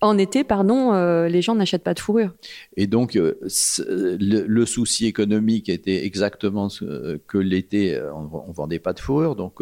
en 0.00 0.16
été, 0.16 0.44
pardon, 0.44 0.92
euh, 0.92 1.28
les 1.28 1.42
gens 1.42 1.54
n'achètent 1.54 1.82
pas 1.82 1.94
de 1.94 1.98
fourrure. 1.98 2.32
Et 2.76 2.86
donc, 2.86 3.16
euh, 3.16 3.38
le, 3.88 4.64
souci 4.64 5.06
économique 5.06 5.68
était 5.68 6.04
exactement 6.04 6.68
ce 6.68 7.16
que 7.16 7.38
l'été, 7.38 8.00
on 8.14 8.48
ne 8.48 8.52
vendait 8.52 8.78
pas 8.78 8.92
de 8.92 9.00
fourrure. 9.00 9.34
Donc, 9.34 9.60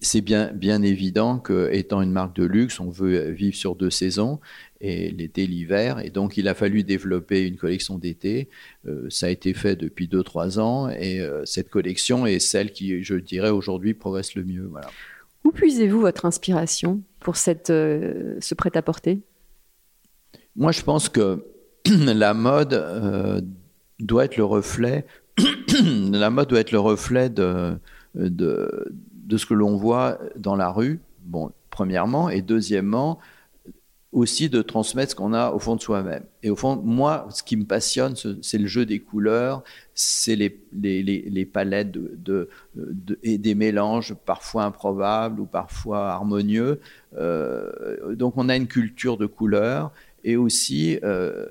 c'est 0.00 0.20
bien, 0.20 0.50
bien 0.52 0.82
évident 0.82 1.38
qu'étant 1.38 2.02
une 2.02 2.10
marque 2.10 2.34
de 2.34 2.44
luxe, 2.44 2.80
on 2.80 2.90
veut 2.90 3.30
vivre 3.30 3.56
sur 3.56 3.76
deux 3.76 3.90
saisons, 3.90 4.40
et 4.82 5.10
l'été, 5.10 5.46
l'hiver. 5.46 6.00
Et 6.04 6.10
donc, 6.10 6.36
il 6.36 6.48
a 6.48 6.54
fallu 6.54 6.82
développer 6.82 7.46
une 7.46 7.56
collection 7.56 7.98
d'été. 7.98 8.50
Euh, 8.86 9.06
ça 9.08 9.26
a 9.26 9.28
été 9.30 9.54
fait 9.54 9.76
depuis 9.76 10.08
2-3 10.08 10.58
ans, 10.58 10.88
et 10.90 11.20
euh, 11.20 11.44
cette 11.46 11.70
collection 11.70 12.26
est 12.26 12.40
celle 12.40 12.72
qui, 12.72 13.02
je 13.02 13.14
dirais, 13.14 13.50
aujourd'hui 13.50 13.94
progresse 13.94 14.34
le 14.34 14.44
mieux. 14.44 14.66
Voilà. 14.70 14.88
Où 15.44 15.52
puisez-vous 15.52 16.00
votre 16.00 16.26
inspiration 16.26 17.00
pour 17.20 17.36
cette, 17.36 17.70
euh, 17.70 18.36
ce 18.40 18.54
prêt-à-porter? 18.54 19.20
Moi, 20.56 20.72
je 20.72 20.82
pense 20.82 21.08
que 21.08 21.44
la 21.86 22.34
mode 22.34 23.44
doit 24.00 24.24
être 24.24 24.36
le 24.36 24.44
reflet. 24.44 25.06
la 26.12 26.30
mode 26.30 26.48
doit 26.48 26.60
être 26.60 26.72
le 26.72 26.80
reflet 26.80 27.30
de, 27.30 27.78
de 28.14 28.92
de 29.32 29.36
ce 29.38 29.46
que 29.46 29.54
l'on 29.54 29.76
voit 29.76 30.18
dans 30.36 30.56
la 30.56 30.70
rue, 30.70 31.00
bon, 31.24 31.52
premièrement, 31.70 32.28
et 32.28 32.42
deuxièmement, 32.42 33.18
aussi 34.12 34.50
de 34.50 34.60
transmettre 34.60 35.12
ce 35.12 35.16
qu'on 35.16 35.32
a 35.32 35.50
au 35.52 35.58
fond 35.58 35.74
de 35.74 35.80
soi-même. 35.80 36.24
Et 36.42 36.50
au 36.50 36.56
fond, 36.56 36.76
moi, 36.76 37.26
ce 37.30 37.42
qui 37.42 37.56
me 37.56 37.64
passionne, 37.64 38.14
c'est 38.42 38.58
le 38.58 38.66
jeu 38.66 38.84
des 38.84 38.98
couleurs, 38.98 39.64
c'est 39.94 40.36
les, 40.36 40.54
les, 40.72 41.44
palettes 41.46 41.90
de, 41.92 42.48
et 43.22 43.38
des 43.38 43.54
mélanges 43.54 44.14
parfois 44.14 44.64
improbables 44.64 45.40
ou 45.40 45.46
parfois 45.46 46.10
harmonieux. 46.10 46.80
Euh, 47.16 48.14
donc 48.14 48.34
on 48.36 48.50
a 48.50 48.56
une 48.56 48.66
culture 48.66 49.16
de 49.16 49.26
couleurs 49.26 49.92
et 50.24 50.36
aussi 50.36 50.98
euh, 51.02 51.46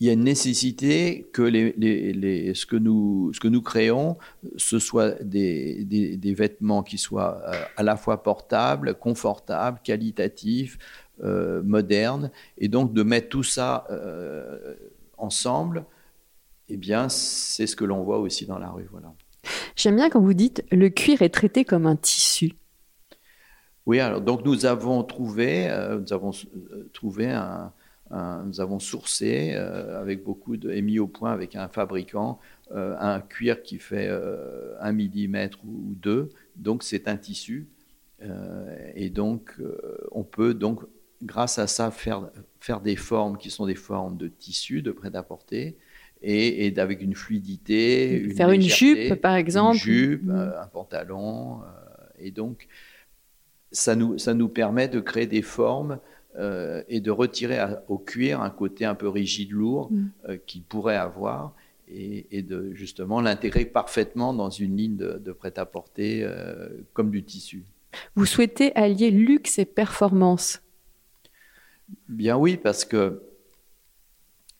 il 0.00 0.08
y 0.08 0.10
a 0.10 0.12
une 0.12 0.24
nécessité 0.24 1.28
que 1.32 1.42
les, 1.42 2.52
ce, 2.54 2.66
que 2.66 2.76
nous, 2.76 3.32
ce 3.32 3.40
que 3.40 3.48
nous 3.48 3.62
créons, 3.62 4.18
ce 4.56 4.78
soit 4.78 5.22
des, 5.22 5.84
des, 5.84 6.34
vêtements 6.34 6.82
qui 6.82 6.98
soient 6.98 7.40
euh, 7.46 7.52
à 7.76 7.82
la 7.84 7.96
fois 7.96 8.22
portables, 8.22 8.94
confortables, 8.96 9.78
qualitatifs, 9.84 10.78
euh, 11.22 11.62
modernes, 11.62 12.32
et 12.58 12.68
donc 12.68 12.92
de 12.92 13.02
mettre 13.04 13.28
tout 13.28 13.44
ça 13.44 13.86
euh, 13.90 14.74
ensemble, 15.16 15.84
eh 16.68 16.76
bien, 16.76 17.08
c'est 17.08 17.68
ce 17.68 17.76
que 17.76 17.84
l'on 17.84 18.02
voit 18.02 18.18
aussi 18.18 18.46
dans 18.46 18.58
la 18.58 18.70
rue. 18.70 18.88
Voilà. 18.90 19.12
J'aime 19.76 19.96
bien 19.96 20.10
quand 20.10 20.20
vous 20.20 20.34
dites 20.34 20.64
le 20.72 20.88
cuir 20.88 21.22
est 21.22 21.28
traité 21.28 21.64
comme 21.64 21.86
un 21.86 21.96
tissu. 21.96 22.54
Oui, 23.86 24.00
alors 24.00 24.22
donc 24.22 24.44
nous 24.44 24.66
avons 24.66 25.04
trouvé, 25.04 25.68
nous 26.00 26.12
avons 26.12 26.32
trouvé 26.94 27.30
un, 27.30 27.70
nous 28.10 28.60
avons 28.60 28.78
sourcé 28.78 29.52
euh, 29.54 30.00
avec 30.00 30.22
beaucoup 30.22 30.56
de, 30.56 30.70
et 30.70 30.82
mis 30.82 30.98
au 30.98 31.06
point 31.06 31.32
avec 31.32 31.56
un 31.56 31.68
fabricant 31.68 32.38
euh, 32.72 32.94
un 32.98 33.20
cuir 33.20 33.62
qui 33.62 33.78
fait 33.78 34.08
euh, 34.08 34.74
un 34.80 34.92
millimètre 34.92 35.58
ou 35.64 35.94
deux. 36.00 36.28
Donc 36.56 36.82
c'est 36.82 37.08
un 37.08 37.16
tissu. 37.16 37.66
et 38.94 39.10
donc 39.10 39.56
on 40.12 40.22
peut 40.22 40.54
donc 40.54 40.80
grâce 41.22 41.58
à 41.58 41.66
ça 41.66 41.90
faire, 41.90 42.30
faire 42.60 42.80
des 42.80 42.96
formes 42.96 43.36
qui 43.36 43.50
sont 43.50 43.66
des 43.66 43.74
formes 43.74 44.16
de 44.16 44.28
tissu, 44.28 44.82
de 44.82 44.92
prêt-à-porter. 44.92 45.76
Et, 46.26 46.66
et, 46.66 46.78
avec 46.78 47.02
une 47.02 47.14
fluidité. 47.14 48.30
Faire 48.34 48.50
une, 48.50 48.62
jupe, 48.62 49.14
par 49.16 49.34
exemple. 49.34 49.76
Une 49.76 49.82
jupe, 49.82 50.24
mm. 50.24 50.54
un 50.58 50.66
pantalon. 50.68 51.60
et 52.18 52.30
donc, 52.30 52.66
ça 53.72 53.94
nous, 53.94 54.16
ça 54.16 54.32
nous 54.32 54.48
permet 54.48 54.88
de 54.88 55.00
créer 55.00 55.26
des 55.26 55.42
formes 55.42 55.98
euh, 56.36 56.82
et 56.88 57.00
de 57.00 57.12
retirer 57.12 57.64
au 57.86 57.96
cuir 57.96 58.40
un 58.40 58.50
côté 58.50 58.84
un 58.84 58.96
peu 58.96 59.08
rigide, 59.08 59.52
lourd 59.52 59.92
mm. 59.92 60.10
euh, 60.28 60.36
qu'il 60.44 60.64
pourrait 60.64 60.96
avoir 60.96 61.54
et, 61.86 62.42
de 62.42 62.72
justement 62.72 63.20
l'intégrer 63.20 63.64
parfaitement 63.64 64.34
dans 64.34 64.50
une 64.50 64.76
ligne 64.76 64.96
de, 64.96 65.32
prêt-à-porter 65.32 66.24
euh, 66.24 66.68
comme 66.92 67.10
du 67.10 67.22
tissu. 67.22 67.62
Vous 68.16 68.26
souhaitez 68.26 68.74
allier 68.74 69.12
luxe 69.12 69.60
et 69.60 69.64
performance? 69.64 70.60
Bien 72.08 72.36
oui, 72.36 72.56
parce 72.56 72.84
que 72.84 73.22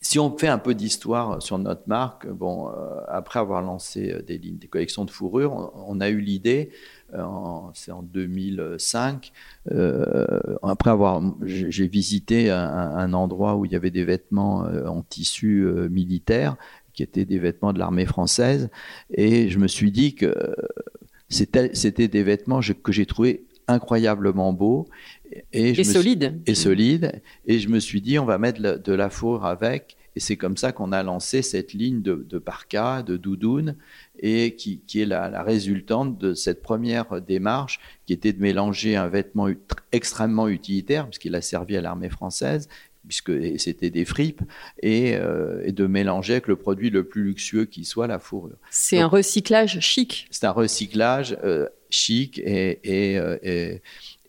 si 0.00 0.20
on 0.20 0.36
fait 0.38 0.46
un 0.46 0.58
peu 0.58 0.76
d'histoire 0.76 1.42
sur 1.42 1.58
notre 1.58 1.88
marque, 1.88 2.28
bon, 2.28 2.68
après 3.08 3.40
avoir 3.40 3.62
lancé 3.62 4.22
des 4.22 4.38
lignes, 4.38 4.58
des 4.58 4.68
collections 4.68 5.04
de 5.04 5.10
fourrure, 5.10 5.72
on 5.74 6.00
a 6.00 6.08
eu 6.10 6.20
l'idée 6.20 6.70
c'est 7.74 7.92
en 7.92 8.02
2005. 8.02 9.32
Euh, 9.72 10.38
après 10.62 10.90
avoir, 10.90 11.22
j'ai 11.44 11.86
visité 11.88 12.50
un, 12.50 13.12
endroit 13.12 13.56
où 13.56 13.64
il 13.64 13.72
y 13.72 13.76
avait 13.76 13.90
des 13.90 14.04
vêtements 14.04 14.64
euh, 14.64 14.86
en 14.86 15.02
tissu 15.02 15.62
euh, 15.62 15.88
militaire, 15.88 16.56
qui 16.92 17.02
étaient 17.02 17.24
des 17.24 17.38
vêtements 17.38 17.72
de 17.72 17.78
l'armée 17.78 18.06
française, 18.06 18.70
et 19.12 19.48
je 19.48 19.58
me 19.58 19.68
suis 19.68 19.90
dit 19.90 20.14
que 20.14 20.34
c'était 21.28 22.08
des 22.08 22.22
vêtements 22.22 22.60
que 22.60 22.92
j'ai 22.92 23.06
trouvé 23.06 23.44
incroyablement 23.66 24.52
beaux 24.52 24.86
et, 25.52 25.82
solides. 25.84 26.40
Et 26.46 26.54
solides. 26.54 27.22
Et 27.46 27.58
je 27.58 27.68
me 27.68 27.80
suis 27.80 28.00
dit, 28.00 28.18
on 28.18 28.24
va 28.24 28.38
mettre 28.38 28.60
de 28.60 28.92
la 28.92 29.10
fourrure 29.10 29.46
avec. 29.46 29.96
Et 30.16 30.20
c'est 30.20 30.36
comme 30.36 30.56
ça 30.56 30.72
qu'on 30.72 30.92
a 30.92 31.02
lancé 31.02 31.42
cette 31.42 31.72
ligne 31.72 32.02
de, 32.02 32.26
de 32.28 32.38
parka, 32.38 33.02
de 33.02 33.16
doudoune, 33.16 33.76
et 34.18 34.54
qui, 34.54 34.80
est 34.94 35.06
la, 35.06 35.42
résultante 35.42 36.18
de 36.18 36.34
cette 36.34 36.62
première 36.62 37.20
démarche 37.20 37.80
qui 38.06 38.12
était 38.12 38.32
de 38.32 38.40
mélanger 38.40 38.96
un 38.96 39.08
vêtement 39.08 39.48
extrêmement 39.92 40.48
utilitaire, 40.48 41.06
puisqu'il 41.06 41.34
a 41.34 41.42
servi 41.42 41.76
à 41.76 41.80
l'armée 41.80 42.10
française, 42.10 42.68
puisque 43.06 43.32
c'était 43.58 43.90
des 43.90 44.04
fripes, 44.04 44.42
et, 44.82 45.18
de 45.18 45.86
mélanger 45.86 46.34
avec 46.34 46.46
le 46.46 46.56
produit 46.56 46.90
le 46.90 47.04
plus 47.04 47.24
luxueux 47.24 47.64
qui 47.64 47.84
soit, 47.84 48.06
la 48.06 48.18
fourrure. 48.18 48.56
C'est 48.70 49.00
un 49.00 49.08
recyclage 49.08 49.80
chic. 49.80 50.28
C'est 50.30 50.46
un 50.46 50.52
recyclage 50.52 51.36
chic 51.90 52.38
et, 52.38 52.80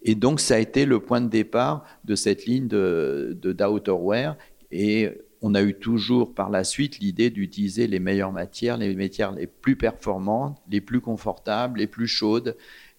et, 0.04 0.16
donc 0.16 0.40
ça 0.40 0.56
a 0.56 0.60
été 0.60 0.86
le 0.86 1.00
point 1.00 1.22
de 1.22 1.30
départ 1.30 1.86
de 2.04 2.16
cette 2.16 2.46
ligne 2.46 2.68
de, 2.68 3.38
de 3.42 3.54
d'outerwear 3.54 4.38
et 4.72 5.10
on 5.42 5.54
a 5.54 5.62
eu 5.62 5.74
toujours 5.74 6.34
par 6.34 6.50
la 6.50 6.64
suite 6.64 7.00
l'idée 7.00 7.30
d'utiliser 7.30 7.88
les 7.88 8.00
meilleures 8.00 8.32
matières, 8.32 8.78
les 8.78 8.96
matières 8.96 9.32
les 9.32 9.48
plus 9.48 9.76
performantes, 9.76 10.58
les 10.70 10.82
plus 10.82 11.02
confortables, 11.02 11.80
les 11.80 11.88
plus 11.88 12.08
chaudes. 12.08 12.56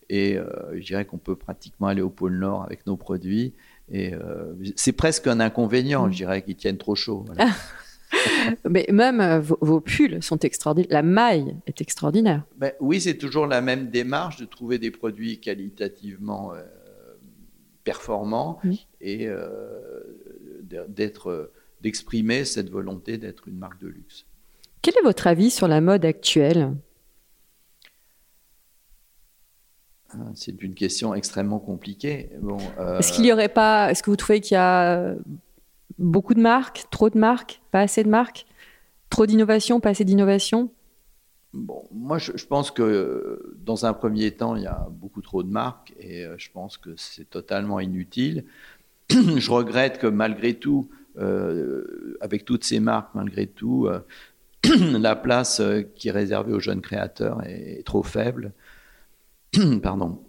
Et 0.09 0.37
euh, 0.37 0.46
je 0.75 0.85
dirais 0.85 1.05
qu'on 1.05 1.18
peut 1.18 1.37
pratiquement 1.37 1.88
aller 1.88 2.03
au 2.03 2.11
pôle 2.11 2.38
Nord 2.38 2.62
avec 2.64 2.87
nos 2.87 2.96
produits. 2.96 3.55
Et 3.90 4.14
euh, 4.14 4.55
c'est 4.77 4.92
presque 4.92 5.27
un 5.27 5.40
inconvénient, 5.40 6.07
mm. 6.07 6.12
je 6.12 6.16
dirais, 6.16 6.42
qu'ils 6.42 6.57
tiennent 6.57 6.79
trop 6.79 6.94
chaud. 6.94 7.25
Mais 8.70 8.87
même 8.92 9.20
euh, 9.20 9.40
vos, 9.40 9.81
pulls 9.81 10.22
sont 10.22 10.38
extraordinaires. 10.38 10.92
La 10.92 11.03
maille 11.03 11.57
est 11.66 11.81
extraordinaire. 11.81 12.44
Ben, 12.57 12.72
oui, 12.81 13.01
c'est 13.01 13.16
toujours 13.16 13.46
la 13.46 13.61
même 13.61 13.90
démarche 13.90 14.37
de 14.37 14.44
trouver 14.44 14.79
des 14.79 14.90
produits 14.90 15.40
qualitativement 15.40 16.53
performants 17.83 18.61
et 19.01 19.29
d'être 20.88 21.51
d'exprimer 21.87 22.44
cette 22.44 22.68
volonté 22.68 23.16
d'être 23.16 23.46
une 23.46 23.59
marque 23.59 23.81
de 23.81 23.87
luxe. 23.87 24.27
Quel 24.83 24.94
est 24.99 25.05
votre 25.05 25.29
avis 25.29 25.53
sur 25.53 25.68
la 25.68 25.81
mode 25.81 26.05
actuelle? 26.05 26.75
Ah, 30.11 30.16
C'est 30.35 30.61
une 30.64 30.75
question 30.75 31.14
extrêmement 31.14 31.61
compliquée. 31.61 32.31
Bon, 32.40 32.59
euh, 32.81 32.99
Est-ce 32.99 33.12
qu'il 33.12 33.25
y 33.25 33.33
aurait 33.33 33.49
pas 33.49 33.88
Est-ce 33.88 34.03
que 34.03 34.11
vous 34.11 34.16
trouvez 34.16 34.40
qu'il 34.40 34.57
y 34.57 34.59
a 34.59 35.14
beaucoup 36.01 36.35
de 36.35 36.40
marques, 36.40 36.87
trop 36.90 37.09
de 37.09 37.18
marques, 37.18 37.62
pas 37.70 37.83
assez 37.83 38.03
de 38.03 38.09
marques, 38.09 38.46
trop 39.09 39.27
d'innovation, 39.27 39.79
pas 39.79 39.90
assez 39.90 40.05
d'innovation 40.05 40.72
Bon, 41.53 41.85
moi, 41.92 42.18
je, 42.18 42.33
pense 42.46 42.72
que 42.72 43.57
dans 43.64 43.87
un 43.87 43.92
premier 43.92 44.33
temps, 44.33 44.57
il 44.57 44.64
y 44.64 44.66
a 44.66 44.88
beaucoup 44.90 45.22
trop 45.22 45.44
de 45.44 45.51
marques 45.51 45.94
et 46.01 46.25
euh, 46.25 46.35
je 46.37 46.51
pense 46.51 46.79
que 46.79 46.90
c'est 46.96 47.31
totalement 47.31 47.79
inutile. 47.79 48.44
je 49.11 49.51
regrette 49.53 49.99
que 49.99 50.09
malgré 50.09 50.55
tout, 50.55 50.90
avec 52.20 52.44
toutes 52.44 52.64
ces 52.64 52.81
marques, 52.81 53.14
malgré 53.14 53.46
tout, 53.46 53.87
euh, 53.87 54.00
la 54.98 55.16
place 55.16 55.61
euh, 55.61 55.83
qui 55.94 56.09
est 56.09 56.12
réservée 56.12 56.52
aux 56.52 56.61
jeunes 56.61 56.81
créateurs 56.81 57.42
est, 57.44 57.85
trop 57.85 58.02
faible. 58.02 58.52
Pardon. 59.83 60.20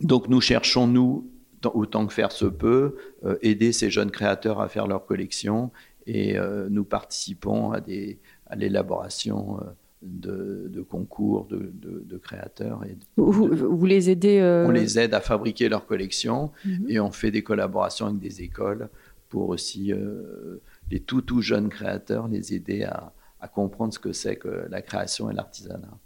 Donc 0.00 0.28
nous 0.28 0.40
cherchons, 0.40 0.86
nous, 0.86 1.28
autant 1.74 2.06
que 2.06 2.12
faire 2.12 2.32
se 2.32 2.46
peut, 2.46 2.96
aider 3.42 3.70
ces 3.70 3.88
jeunes 3.88 4.10
créateurs 4.10 4.60
à 4.60 4.68
faire 4.68 4.88
leur 4.88 5.06
collection 5.06 5.70
et 6.08 6.36
nous 6.70 6.82
participons 6.82 7.70
à, 7.70 7.80
des, 7.80 8.18
à 8.46 8.56
l'élaboration 8.56 9.60
de, 10.02 10.84
concours 10.88 11.46
de, 11.46 12.18
créateurs. 12.18 12.82
Et 12.84 12.96
vous, 13.16 13.86
les 13.86 14.10
aidez 14.10 14.42
On 14.66 14.72
les 14.72 14.98
aide 14.98 15.14
à 15.14 15.20
fabriquer 15.20 15.68
leur 15.68 15.86
collection 15.86 16.50
mhm. 16.64 16.86
et 16.88 16.98
on 16.98 17.12
fait 17.12 17.30
des 17.30 17.42
collaborations 17.42 18.06
avec 18.06 18.18
des 18.18 18.42
écoles 18.42 18.88
pour 19.32 19.48
aussi 19.48 19.94
euh, 19.94 20.60
les 20.90 21.00
tout 21.00 21.22
tout 21.22 21.40
jeunes 21.40 21.70
créateurs, 21.70 22.28
les 22.28 22.52
aider 22.52 22.84
à, 22.84 23.14
comprendre 23.54 23.94
ce 23.94 23.98
que 23.98 24.12
c'est 24.12 24.36
que 24.36 24.66
la 24.70 24.82
création 24.82 25.30
et 25.30 25.34
l'artisanat. 25.34 25.98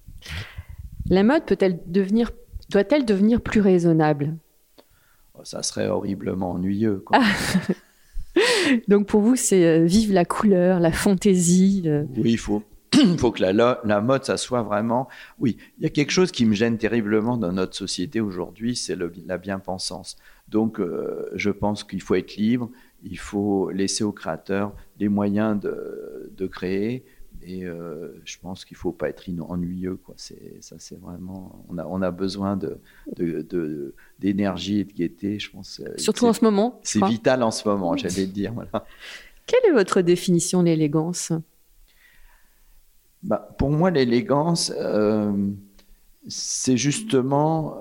La 1.11 1.25
mode 1.25 1.45
peut-elle 1.45 1.81
devenir, 1.87 2.31
doit-elle 2.71 3.05
devenir 3.05 3.41
plus 3.41 3.61
raisonnable? 3.61 4.37
Oh, 5.35 5.45
Ça 5.45 5.63
serait 5.65 5.89
horriblement 5.89 6.53
ennuyeux. 6.53 7.05
Donc 8.89 9.09
pour 9.09 9.21
vous, 9.21 9.35
c'est 9.35 9.67
euh, 9.67 9.85
vive 9.85 10.13
la 10.13 10.25
couleur, 10.25 10.79
la 10.79 10.93
fantaisie. 10.93 11.83
Oui, 12.17 12.31
il 12.31 12.39
faut, 12.39 12.63
il 12.95 13.19
faut 13.19 13.33
que 13.33 13.43
la, 13.43 13.81
la, 13.85 14.01
mode, 14.01 14.25
ça 14.25 14.37
soit 14.37 14.63
vraiment. 14.63 15.09
Oui, 15.41 15.57
il 15.79 15.83
y 15.83 15.87
a 15.87 15.91
quelque 15.91 16.13
chose 16.13 16.31
qui 16.31 16.47
me 16.47 16.55
gêne 16.55 16.79
terriblement 16.79 17.37
dans 17.37 17.53
notre 17.53 17.75
société 17.75 18.21
aujourd'hui, 18.21 18.77
c'est 18.77 18.97
la 19.27 19.39
bien-pensance. 19.39 20.17
Donc, 20.49 20.79
euh, 20.79 21.29
je 21.35 21.51
pense 21.51 21.83
qu'il 21.85 22.01
faut 22.01 22.15
être 22.15 22.37
libre, 22.37 22.71
il 23.11 23.19
faut 23.19 23.71
laisser 23.71 24.05
aux 24.05 24.13
créateurs 24.13 24.73
les 24.99 25.09
moyens 25.09 25.61
de, 25.61 26.47
créer. 26.47 27.05
Et 27.43 27.65
euh, 27.65 28.21
je 28.25 28.39
pense 28.39 28.65
qu'il 28.65 28.77
ne 28.77 28.81
faut 28.81 28.93
pas 28.93 29.09
être 29.09 29.25
ennuyeux. 29.41 29.97
Quoi. 29.97 30.15
Ça, 30.17 30.77
c'est 30.79 30.99
vraiment. 31.01 31.65
On 31.69 31.79
a, 31.79 31.87
on 31.87 32.03
a 32.03 32.11
besoin 32.11 32.57
de, 32.57 32.81
d'énergie 34.19 34.81
et 34.81 34.85
de 34.85 34.93
gaieté, 34.93 35.39
je 35.39 35.51
pense. 35.51 35.81
Euh, 35.81 35.95
Surtout 35.97 36.27
en 36.27 36.33
ce 36.33 36.45
moment. 36.45 36.81
C'est 36.83 37.05
vital 37.05 37.43
en 37.43 37.51
ce 37.51 37.69
moment, 37.69 37.97
j'allais 37.97 38.27
dire. 38.27 38.53
Voilà. 38.53 38.85
Quelle 39.47 39.65
est 39.69 39.73
votre 39.73 40.01
définition 40.01 40.61
de 40.61 40.67
l'élégance? 40.67 41.33
Bah, 43.23 43.49
Pour 43.59 43.71
moi, 43.71 43.91
l'élégance, 43.91 44.73
euh, 44.77 45.33
c'est 46.27 46.77
justement 46.77 47.81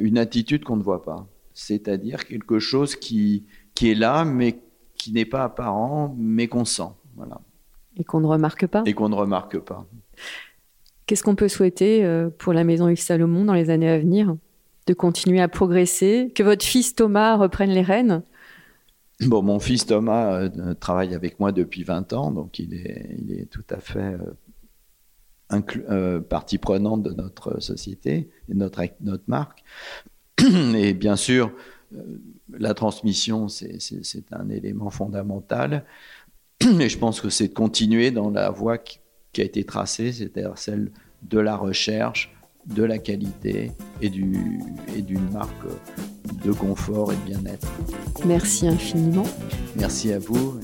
une 0.00 0.18
attitude 0.18 0.64
qu'on 0.64 0.76
ne 0.76 0.82
voit 0.82 1.04
pas. 1.04 1.28
C'est-à-dire 1.54 2.26
quelque 2.26 2.58
chose 2.58 2.96
qui, 2.96 3.44
qui 3.76 3.92
est 3.92 3.94
là, 3.94 4.24
mais 4.24 4.58
qui 4.96 5.12
n'est 5.12 5.24
pas 5.24 5.44
apparent, 5.44 6.12
mais 6.18 6.48
qu'on 6.48 6.64
sent. 6.64 6.90
Voilà. 7.14 7.40
Et 7.96 8.02
qu'on 8.02 8.20
ne 8.20 8.26
remarque 8.26 8.66
pas. 8.66 8.82
Et 8.86 8.94
qu'on 8.94 9.08
ne 9.08 9.14
remarque 9.14 9.60
pas. 9.60 9.86
Qu'est-ce 11.06 11.22
qu'on 11.22 11.36
peut 11.36 11.48
souhaiter 11.48 12.04
euh, 12.04 12.30
pour 12.36 12.52
la 12.52 12.64
Maison 12.64 12.88
Yves 12.88 13.00
Salomon 13.00 13.44
dans 13.44 13.54
les 13.54 13.70
années 13.70 13.88
à 13.88 13.98
venir? 13.98 14.36
De 14.88 14.94
continuer 14.94 15.40
à 15.40 15.48
progresser? 15.48 16.32
Que 16.34 16.42
votre 16.42 16.64
fils 16.64 16.94
Thomas 16.96 17.36
reprenne 17.36 17.70
les 17.70 17.82
rênes? 17.82 18.22
Bon, 19.20 19.42
mon 19.42 19.60
fils 19.60 19.86
Thomas 19.86 20.42
euh, 20.42 20.74
travaille 20.74 21.14
avec 21.14 21.38
moi 21.38 21.52
depuis 21.52 21.84
20 21.84 22.12
ans, 22.12 22.30
donc 22.32 22.58
il 22.58 22.74
est, 22.74 23.16
il 23.18 23.32
est 23.32 23.46
tout 23.46 23.64
à 23.70 23.78
fait 23.78 24.16
euh, 25.52 26.20
partie 26.20 26.58
prenante 26.58 27.02
de 27.02 27.12
notre 27.12 27.60
société 27.60 28.30
et 28.48 28.54
notre, 28.54 28.82
notre 29.00 29.24
marque. 29.28 29.64
Et 30.74 30.92
bien 30.92 31.16
sûr, 31.16 31.52
la 32.58 32.74
transmission, 32.74 33.48
c'est 33.48 34.24
un 34.32 34.48
élément 34.48 34.90
fondamental. 34.90 35.84
Et 36.80 36.88
je 36.88 36.98
pense 36.98 37.20
que 37.20 37.28
c'est 37.28 37.48
de 37.48 37.54
continuer 37.54 38.10
dans 38.10 38.30
la 38.30 38.50
voie 38.50 38.78
qui, 38.78 39.00
a 39.38 39.44
été 39.44 39.64
tracée, 39.64 40.12
c'est-à-dire 40.12 40.56
celle 40.56 40.90
de 41.22 41.38
la 41.38 41.56
recherche, 41.56 42.34
de 42.66 42.82
la 42.82 42.96
qualité 42.96 43.72
et 44.00 44.08
d'une 44.08 45.30
marque 45.30 45.52
de 46.42 46.52
confort 46.52 47.12
et 47.12 47.16
de 47.16 47.34
bien-être. 47.34 47.68
Merci 48.24 48.66
infiniment. 48.66 49.26
Merci 49.76 50.12
à 50.12 50.18
vous. 50.18 50.58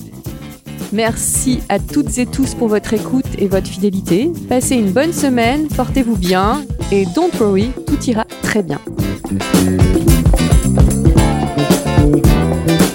Merci 0.93 1.61
à 1.69 1.79
toutes 1.79 2.19
et 2.19 2.27
tous 2.27 2.55
pour 2.55 2.69
votre 2.69 2.93
écoute 2.93 3.27
et 3.39 3.49
votre 3.49 3.67
fidélité. 3.67 4.31
Passez 4.49 4.77
une 4.77 4.93
bonne 4.93 5.13
semaine, 5.13 5.69
portez-vous 5.69 6.17
bien 6.17 6.65
et 6.91 7.07
don't 7.15 7.31
worry, 7.41 7.71
tout 7.87 8.03
ira 8.05 8.25
très 8.43 8.63
bien. 8.63 8.81